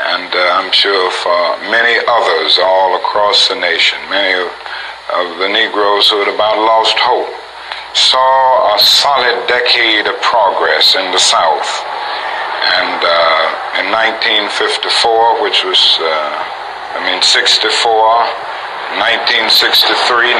And 0.00 0.32
uh, 0.32 0.58
I'm 0.58 0.72
sure 0.72 1.12
for 1.20 1.40
many 1.68 2.00
others 2.08 2.58
all 2.58 2.96
across 2.96 3.52
the 3.52 3.60
nation, 3.60 4.00
many 4.08 4.32
of, 4.40 4.48
of 5.12 5.38
the 5.38 5.52
Negroes 5.52 6.08
who 6.08 6.24
had 6.24 6.32
about 6.32 6.56
lost 6.56 6.96
hope, 6.96 7.30
saw 7.92 8.72
a 8.72 8.78
solid 8.80 9.46
decade 9.46 10.08
of 10.08 10.16
progress 10.24 10.96
in 10.96 11.12
the 11.12 11.20
South. 11.20 11.68
And 12.80 12.98
uh, 13.04 13.84
in 13.84 13.92
1954, 13.92 15.44
which 15.44 15.62
was, 15.68 15.80
uh, 16.00 16.96
I 16.96 17.04
mean, 17.04 17.20
64, 17.20 17.68
1963, 18.96 19.52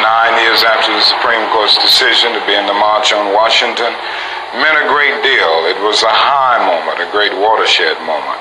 nine 0.00 0.34
years 0.44 0.64
after 0.64 0.92
the 0.92 1.04
Supreme 1.04 1.44
Court's 1.52 1.76
decision 1.80 2.32
to 2.32 2.42
be 2.48 2.56
in 2.56 2.64
the 2.68 2.76
March 2.76 3.12
on 3.12 3.32
Washington, 3.32 3.92
meant 4.60 4.76
a 4.76 4.86
great 4.88 5.16
deal. 5.24 5.54
It 5.72 5.80
was 5.80 6.02
a 6.04 6.12
high 6.12 6.60
moment, 6.64 7.00
a 7.00 7.08
great 7.08 7.32
watershed 7.32 7.96
moment. 8.04 8.40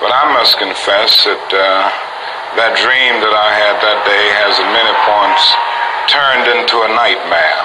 But 0.00 0.12
I 0.12 0.28
must 0.36 0.60
confess 0.60 1.24
that 1.24 1.46
uh, 1.48 1.88
that 2.60 2.76
dream 2.76 3.20
that 3.24 3.32
I 3.32 3.50
had 3.52 3.76
that 3.80 4.00
day 4.04 4.26
has 4.44 4.56
at 4.60 4.68
many 4.72 4.94
points 5.08 5.44
turned 6.08 6.46
into 6.48 6.84
a 6.84 6.90
nightmare. 6.92 7.62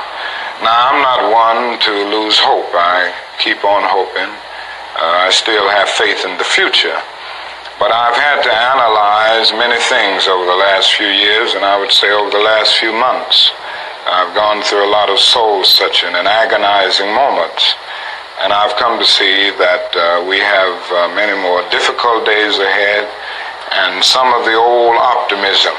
Now, 0.63 0.91
I'm 0.91 0.99
not 1.01 1.19
one 1.31 1.79
to 1.79 1.93
lose 2.11 2.37
hope. 2.39 2.69
I 2.71 3.11
keep 3.39 3.63
on 3.65 3.83
hoping. 3.83 4.31
Uh, 4.95 5.25
I 5.25 5.29
still 5.31 5.67
have 5.67 5.89
faith 5.89 6.23
in 6.23 6.37
the 6.37 6.47
future. 6.47 6.95
But 7.81 7.89
I've 7.89 8.13
had 8.13 8.45
to 8.45 8.51
analyze 8.53 9.49
many 9.57 9.79
things 9.89 10.29
over 10.29 10.45
the 10.45 10.59
last 10.59 10.93
few 10.93 11.09
years, 11.09 11.57
and 11.57 11.65
I 11.65 11.79
would 11.81 11.91
say 11.91 12.11
over 12.11 12.29
the 12.29 12.43
last 12.45 12.77
few 12.77 12.93
months. 12.93 13.49
I've 14.05 14.33
gone 14.33 14.63
through 14.63 14.87
a 14.87 14.91
lot 14.91 15.09
of 15.09 15.19
soul 15.19 15.63
searching 15.63 16.15
and 16.15 16.27
agonizing 16.27 17.13
moments. 17.13 17.75
And 18.41 18.49
I've 18.49 18.73
come 18.81 18.97
to 18.97 19.05
see 19.05 19.53
that 19.61 19.85
uh, 19.93 20.25
we 20.25 20.41
have 20.41 20.73
uh, 20.89 21.13
many 21.13 21.37
more 21.37 21.61
difficult 21.69 22.25
days 22.25 22.57
ahead, 22.57 23.05
and 23.85 24.01
some 24.01 24.33
of 24.33 24.49
the 24.49 24.57
old 24.57 24.97
optimism 24.97 25.77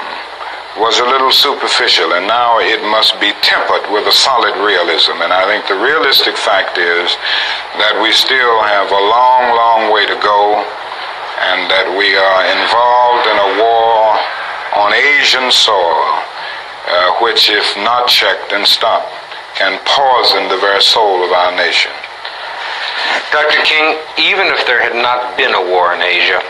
was 0.78 1.02
a 1.02 1.06
little 1.10 1.34
superficial, 1.34 2.14
and 2.14 2.24
now 2.30 2.62
it 2.62 2.80
must 2.86 3.18
be 3.18 3.34
tempered 3.42 3.84
with 3.90 4.06
a 4.06 4.14
solid 4.14 4.54
realism. 4.62 5.20
And 5.20 5.34
I 5.34 5.42
think 5.50 5.66
the 5.66 5.76
realistic 5.76 6.38
fact 6.38 6.78
is 6.78 7.10
that 7.82 7.98
we 7.98 8.14
still 8.14 8.56
have 8.62 8.88
a 8.88 9.02
long, 9.10 9.42
long 9.52 9.80
way 9.90 10.06
to 10.06 10.16
go, 10.22 10.62
and 10.62 11.66
that 11.66 11.90
we 11.92 12.14
are 12.14 12.42
involved 12.46 13.26
in 13.26 13.36
a 13.36 13.50
war 13.58 14.16
on 14.86 14.94
Asian 14.94 15.50
soil, 15.50 16.31
uh, 16.88 17.18
which, 17.20 17.48
if 17.48 17.76
not 17.78 18.08
checked 18.08 18.52
and 18.52 18.66
stopped, 18.66 19.10
can 19.54 19.78
poison 19.84 20.48
the 20.48 20.58
very 20.58 20.82
soul 20.82 21.24
of 21.24 21.30
our 21.32 21.52
nation. 21.56 21.92
Dr. 23.30 23.62
King, 23.64 23.96
even 24.18 24.46
if 24.48 24.66
there 24.66 24.80
had 24.82 24.96
not 24.96 25.36
been 25.36 25.54
a 25.54 25.64
war 25.70 25.94
in 25.94 26.02
Asia, 26.02 26.40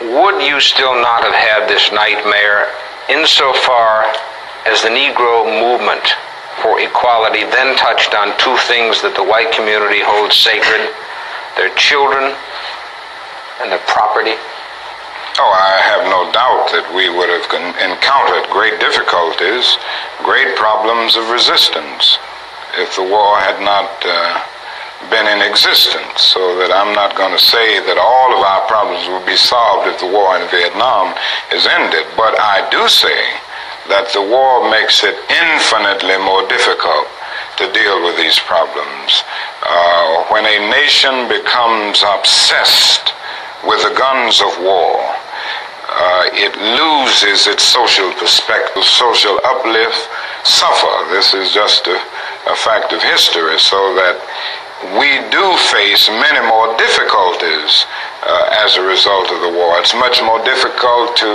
would 0.00 0.42
you 0.42 0.60
still 0.60 0.94
not 0.94 1.22
have 1.22 1.34
had 1.34 1.68
this 1.68 1.92
nightmare 1.92 2.70
insofar 3.08 4.04
as 4.66 4.82
the 4.82 4.88
Negro 4.88 5.44
movement 5.44 6.02
for 6.62 6.80
equality 6.80 7.44
then 7.48 7.76
touched 7.76 8.14
on 8.14 8.36
two 8.36 8.56
things 8.68 9.00
that 9.02 9.16
the 9.16 9.24
white 9.24 9.50
community 9.52 10.00
holds 10.04 10.36
sacred 10.36 10.92
their 11.56 11.72
children 11.76 12.36
and 13.60 13.72
their 13.72 13.82
property? 13.88 14.36
Oh, 15.38 15.52
I 15.52 15.78
have 15.86 16.04
no 16.10 16.32
doubt 16.32 16.72
that 16.74 16.90
we 16.94 17.08
would 17.08 17.30
have 17.30 17.46
encountered 17.78 18.50
great 18.50 18.80
difficulties, 18.80 19.78
great 20.26 20.56
problems 20.56 21.16
of 21.16 21.30
resistance 21.30 22.18
if 22.78 22.96
the 22.96 23.04
war 23.04 23.38
had 23.38 23.62
not. 23.62 23.90
Uh, 24.04 24.42
been 25.08 25.24
in 25.24 25.40
existence, 25.40 26.20
so 26.20 26.60
that 26.60 26.68
I'm 26.68 26.92
not 26.92 27.16
going 27.16 27.32
to 27.32 27.40
say 27.40 27.80
that 27.88 27.96
all 27.96 28.36
of 28.36 28.44
our 28.44 28.68
problems 28.68 29.08
will 29.08 29.24
be 29.24 29.38
solved 29.38 29.88
if 29.88 29.96
the 29.96 30.10
war 30.12 30.36
in 30.36 30.44
Vietnam 30.52 31.16
is 31.56 31.64
ended. 31.64 32.04
But 32.20 32.36
I 32.36 32.68
do 32.68 32.84
say 32.84 33.16
that 33.88 34.12
the 34.12 34.20
war 34.20 34.68
makes 34.68 35.00
it 35.00 35.16
infinitely 35.32 36.20
more 36.20 36.44
difficult 36.52 37.08
to 37.56 37.72
deal 37.72 38.04
with 38.04 38.20
these 38.20 38.36
problems. 38.44 39.24
Uh, 39.64 40.28
when 40.28 40.44
a 40.44 40.68
nation 40.68 41.32
becomes 41.32 42.04
obsessed 42.04 43.16
with 43.66 43.82
the 43.82 43.94
guns 43.96 44.40
of 44.40 44.52
war, 44.62 44.96
uh, 45.90 46.24
it 46.32 46.54
loses 46.56 47.46
its 47.46 47.64
social 47.64 48.12
perspective, 48.14 48.84
social 48.84 49.38
uplift, 49.44 50.08
suffer. 50.44 50.94
This 51.10 51.34
is 51.34 51.52
just 51.52 51.86
a, 51.86 51.98
a 52.48 52.56
fact 52.56 52.92
of 52.92 53.02
history, 53.02 53.58
so 53.58 53.76
that 53.98 54.16
we 54.96 55.20
do 55.28 55.44
face 55.68 56.08
many 56.08 56.40
more 56.48 56.72
difficulties 56.80 57.84
uh, 58.24 58.64
as 58.64 58.76
a 58.76 58.82
result 58.82 59.28
of 59.28 59.44
the 59.44 59.52
war. 59.52 59.76
It's 59.76 59.92
much 59.92 60.22
more 60.22 60.40
difficult 60.40 61.16
to 61.20 61.30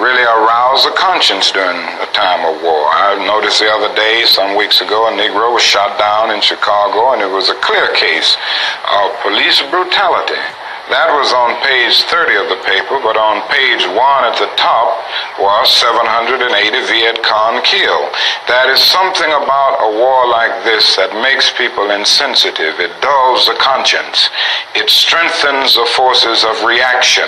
really 0.00 0.24
arouse 0.24 0.86
a 0.86 0.94
conscience 0.96 1.52
during 1.52 1.76
a 1.76 2.08
time 2.16 2.48
of 2.48 2.62
war. 2.62 2.88
I 2.88 3.20
noticed 3.26 3.60
the 3.60 3.68
other 3.68 3.92
day, 3.92 4.24
some 4.24 4.56
weeks 4.56 4.80
ago, 4.80 5.08
a 5.08 5.12
Negro 5.12 5.52
was 5.52 5.62
shot 5.62 5.98
down 5.98 6.32
in 6.32 6.40
Chicago, 6.40 7.12
and 7.12 7.20
it 7.20 7.28
was 7.28 7.50
a 7.50 7.58
clear 7.60 7.92
case 7.92 8.40
of 8.88 9.12
police 9.20 9.60
brutality. 9.68 10.40
That 10.92 11.08
was 11.08 11.32
on 11.32 11.56
page 11.64 12.04
30 12.04 12.36
of 12.36 12.52
the 12.52 12.60
paper, 12.68 13.00
but 13.00 13.16
on 13.16 13.40
page 13.48 13.80
1 13.88 13.96
at 13.96 14.36
the 14.36 14.52
top 14.60 14.92
was 15.40 15.72
780 15.80 16.52
Viet 16.84 17.16
Cong 17.24 17.64
killed. 17.64 18.12
That 18.44 18.68
is 18.68 18.76
something 18.76 19.32
about 19.32 19.80
a 19.80 19.88
war 19.88 20.28
like 20.28 20.52
this 20.68 20.84
that 21.00 21.16
makes 21.24 21.48
people 21.56 21.96
insensitive. 21.96 22.76
It 22.76 22.92
dulls 23.00 23.48
the 23.48 23.56
conscience. 23.56 24.28
It 24.76 24.92
strengthens 24.92 25.80
the 25.80 25.88
forces 25.96 26.44
of 26.44 26.60
reaction 26.60 27.24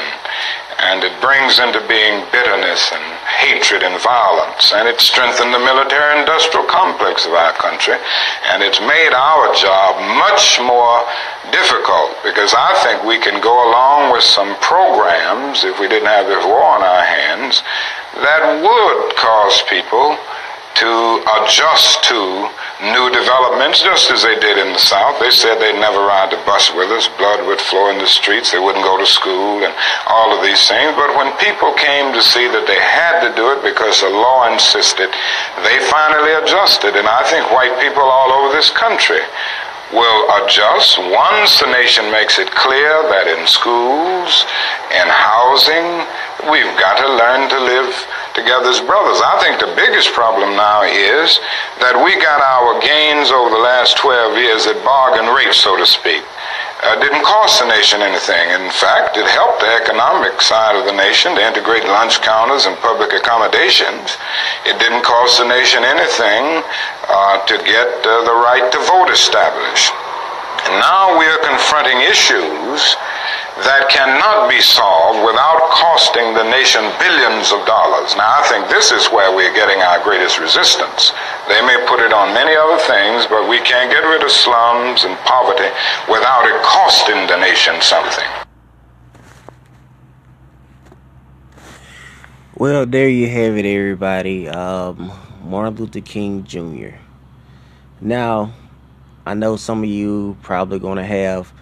and 0.85 1.03
it 1.03 1.17
brings 1.21 1.59
into 1.59 1.81
being 1.89 2.21
bitterness 2.29 2.93
and 2.93 3.05
hatred 3.41 3.83
and 3.83 3.97
violence. 4.05 4.73
And 4.77 4.87
it 4.87 5.01
strengthened 5.01 5.53
the 5.53 5.59
military 5.59 6.21
industrial 6.21 6.69
complex 6.69 7.25
of 7.25 7.33
our 7.33 7.53
country. 7.57 7.97
And 8.53 8.63
it's 8.63 8.81
made 8.81 9.13
our 9.17 9.49
job 9.57 9.97
much 10.21 10.61
more 10.61 11.01
difficult 11.49 12.13
because 12.21 12.53
I 12.53 12.77
think 12.85 13.01
we 13.05 13.17
can 13.17 13.41
go 13.41 13.53
along 13.53 14.13
with 14.13 14.25
some 14.25 14.53
programs, 14.61 15.65
if 15.65 15.81
we 15.81 15.89
didn't 15.89 16.13
have 16.13 16.29
this 16.29 16.45
war 16.45 16.61
on 16.61 16.85
our 16.85 17.05
hands, 17.05 17.65
that 18.21 18.45
would 18.61 19.17
cause 19.17 19.65
people 19.73 20.21
to 20.85 20.93
adjust 21.41 22.05
to 22.13 22.51
new 22.83 23.07
developments, 23.15 23.83
just 23.83 24.11
as 24.11 24.23
they 24.23 24.35
did 24.41 24.59
in 24.59 24.73
the 24.73 24.83
South. 24.83 25.21
They 25.21 25.31
said 25.31 25.63
they'd 25.63 25.79
never 25.79 26.03
ride 26.03 26.35
the 26.35 26.43
bus 26.43 26.75
with 26.75 26.91
us, 26.91 27.07
blood 27.19 27.47
would 27.47 27.61
flow 27.61 27.91
in 27.91 27.99
the 27.99 28.11
streets, 28.11 28.51
they 28.51 28.59
wouldn't 28.59 28.85
go 28.85 28.99
to 28.99 29.07
school, 29.07 29.63
and 29.63 29.75
all 30.11 30.35
of 30.35 30.43
these 30.43 30.67
things. 30.67 30.91
But 30.99 31.15
when 31.15 31.31
people 31.39 31.71
came 31.79 32.11
to 32.13 32.23
see 32.23 32.51
that 32.51 32.67
they 32.67 32.81
had 32.81 33.23
to 33.23 33.31
do 33.39 33.55
it 33.55 33.63
because 33.63 34.03
the 34.03 34.11
law 34.11 34.51
insisted, 34.51 35.07
they 35.63 35.79
finally 35.87 36.35
adjusted. 36.43 36.99
And 36.99 37.07
I 37.07 37.23
think 37.31 37.47
white 37.55 37.79
people 37.79 38.03
all 38.03 38.33
over 38.33 38.51
this 38.51 38.71
country 38.75 39.23
will 39.95 40.27
adjust 40.43 40.99
once 40.99 41.63
the 41.63 41.71
nation 41.71 42.11
makes 42.11 42.43
it 42.43 42.51
clear 42.51 42.91
that 43.15 43.31
in 43.31 43.47
schools, 43.47 44.43
in 44.91 45.07
housing, 45.07 46.03
we've 46.51 46.75
got 46.83 46.99
to 46.99 47.07
learn 47.07 47.47
to 47.47 47.59
live 47.63 47.95
together 48.35 48.69
as 48.69 48.83
brothers. 48.83 49.23
I 49.23 49.39
think 49.41 49.63
the 49.63 49.73
biggest 49.79 50.11
problem 50.13 50.59
now 50.59 50.83
is 50.83 51.39
that 51.79 51.95
we 51.95 52.19
got 52.19 52.43
our 52.43 52.83
gains 52.83 53.31
over 53.31 53.49
the 53.49 53.63
last 53.63 53.97
12 53.97 54.37
years 54.37 54.67
at 54.67 54.77
bargain 54.83 55.31
rate, 55.31 55.55
so 55.55 55.79
to 55.79 55.87
speak. 55.87 56.23
Uh, 56.85 57.01
didn't 57.01 57.25
cost 57.25 57.63
the 57.63 57.69
nation 57.71 58.03
anything. 58.03 58.51
In 58.53 58.69
fact, 58.69 59.17
it 59.17 59.25
helped 59.25 59.63
the 59.65 59.73
economic 59.81 60.37
side 60.43 60.77
of 60.77 60.85
the 60.85 60.93
nation 60.93 61.33
to 61.33 61.41
integrate 61.41 61.87
lunch 61.89 62.21
counters 62.21 62.67
and 62.67 62.77
public 62.85 63.15
accommodations. 63.17 64.21
It 64.69 64.77
didn't 64.77 65.01
cost 65.01 65.41
the 65.41 65.49
nation 65.49 65.81
anything 65.81 66.61
uh, 67.09 67.41
to 67.47 67.57
get 67.65 67.89
uh, 68.05 68.27
the 68.29 68.37
right 68.37 68.69
to 68.69 68.79
vote 68.85 69.09
established. 69.09 69.95
And 70.69 70.77
now 70.83 71.17
we 71.17 71.25
are 71.25 71.41
confronting 71.41 72.05
issues 72.05 72.97
that 73.63 73.87
cannot 73.87 74.51
be 74.51 74.59
solved 74.59 75.23
without 75.23 75.63
costing 75.71 76.35
the 76.35 76.43
nation 76.51 76.83
billions 76.99 77.55
of 77.55 77.63
dollars. 77.71 78.17
Now, 78.19 78.43
I 78.43 78.43
think 78.51 78.67
this 78.67 78.91
is 78.91 79.07
where 79.15 79.31
we're 79.31 79.55
getting 79.55 79.79
our 79.79 80.03
greatest 80.03 80.43
resistance. 80.43 81.15
They 81.47 81.63
may 81.63 81.79
put 81.87 82.03
it 82.03 82.13
on 82.13 82.35
many 82.35 82.51
other 82.59 82.83
things, 82.83 83.31
but 83.31 83.47
we 83.49 83.63
can't 83.63 83.95
get 83.95 84.03
rid 84.03 84.27
of 84.27 84.31
slums 84.31 85.05
and 85.05 85.15
poverty 85.23 85.71
without 86.11 86.51
it 86.51 86.59
costing 86.67 87.31
the 87.31 87.39
nation 87.39 87.79
something. 87.79 88.27
Well, 92.57 92.87
there 92.87 93.09
you 93.09 93.29
have 93.29 93.57
it, 93.57 93.67
everybody. 93.67 94.49
Um, 94.49 95.13
Martin 95.45 95.77
Luther 95.77 96.01
King 96.01 96.43
Jr. 96.43 96.99
Now, 98.01 98.53
I 99.25 99.35
know 99.35 99.55
some 99.55 99.85
of 99.85 99.89
you 99.89 100.37
probably 100.43 100.81
going 100.81 100.99
to 100.99 101.05
have 101.05 101.53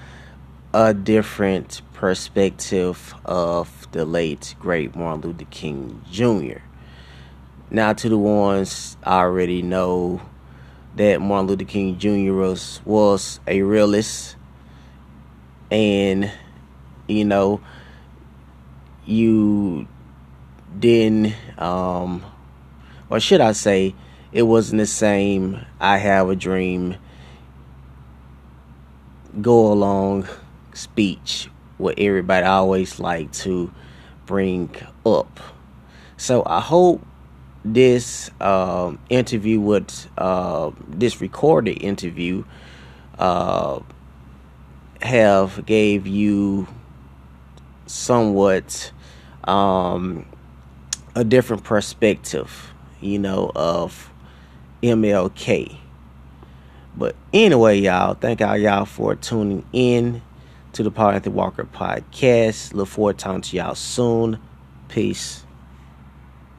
a 0.74 0.94
different 0.94 1.82
perspective 1.92 3.14
of 3.26 3.87
the 3.92 4.06
late 4.06 4.54
great 4.58 4.96
Martin 4.96 5.20
Luther 5.20 5.44
King 5.50 6.02
Jr. 6.11 6.61
Now, 7.70 7.92
to 7.92 8.08
the 8.08 8.16
ones 8.16 8.96
I 9.04 9.18
already 9.18 9.61
know 9.61 10.22
that 10.96 11.20
Martin 11.20 11.48
Luther 11.48 11.64
King 11.64 11.98
Jr. 11.98 12.32
was 12.32 12.80
was 12.87 13.38
a 13.46 13.61
realist, 13.61 14.37
and 15.70 16.30
you 17.06 17.26
know, 17.26 17.61
you 19.04 19.87
didn't, 20.78 21.35
um, 21.58 22.24
or 23.11 23.20
should 23.20 23.42
I 23.42 23.52
say, 23.52 23.94
it 24.32 24.42
wasn't 24.42 24.78
the 24.78 24.87
same. 24.87 25.66
I 25.78 25.98
have 25.98 26.30
a 26.30 26.37
dream. 26.37 26.96
Go 29.40 29.72
along 29.72 30.28
speech 30.74 31.48
what 31.78 31.98
everybody 31.98 32.46
always 32.46 33.00
like 33.00 33.32
to 33.32 33.72
bring 34.26 34.74
up. 35.04 35.40
So 36.16 36.42
I 36.46 36.61
hope 36.61 37.04
this 37.64 38.30
uh, 38.40 38.94
interview 39.08 39.61
with 39.61 40.08
uh, 40.18 40.70
this 40.88 41.20
recorded 41.20 41.82
interview 41.82 42.44
uh, 43.18 43.80
have 45.00 45.64
gave 45.66 46.06
you 46.06 46.68
somewhat 47.87 48.92
um, 49.44 50.24
a 51.14 51.24
different 51.24 51.64
perspective, 51.64 52.72
you 53.00 53.18
know, 53.18 53.50
of 53.54 54.11
MLK. 54.82 55.76
But 56.96 57.16
anyway, 57.32 57.80
y'all, 57.80 58.14
thank 58.14 58.40
all 58.40 58.56
y'all 58.56 58.85
for 58.85 59.14
tuning 59.14 59.64
in 59.72 60.22
to 60.72 60.82
the 60.82 60.90
Paul 60.90 61.11
Anthony 61.11 61.35
Walker 61.35 61.64
podcast. 61.64 62.72
Look 62.74 62.88
forward 62.88 63.18
to 63.18 63.24
talking 63.24 63.42
to 63.42 63.56
y'all 63.56 63.74
soon. 63.74 64.38
Peace. 64.88 65.44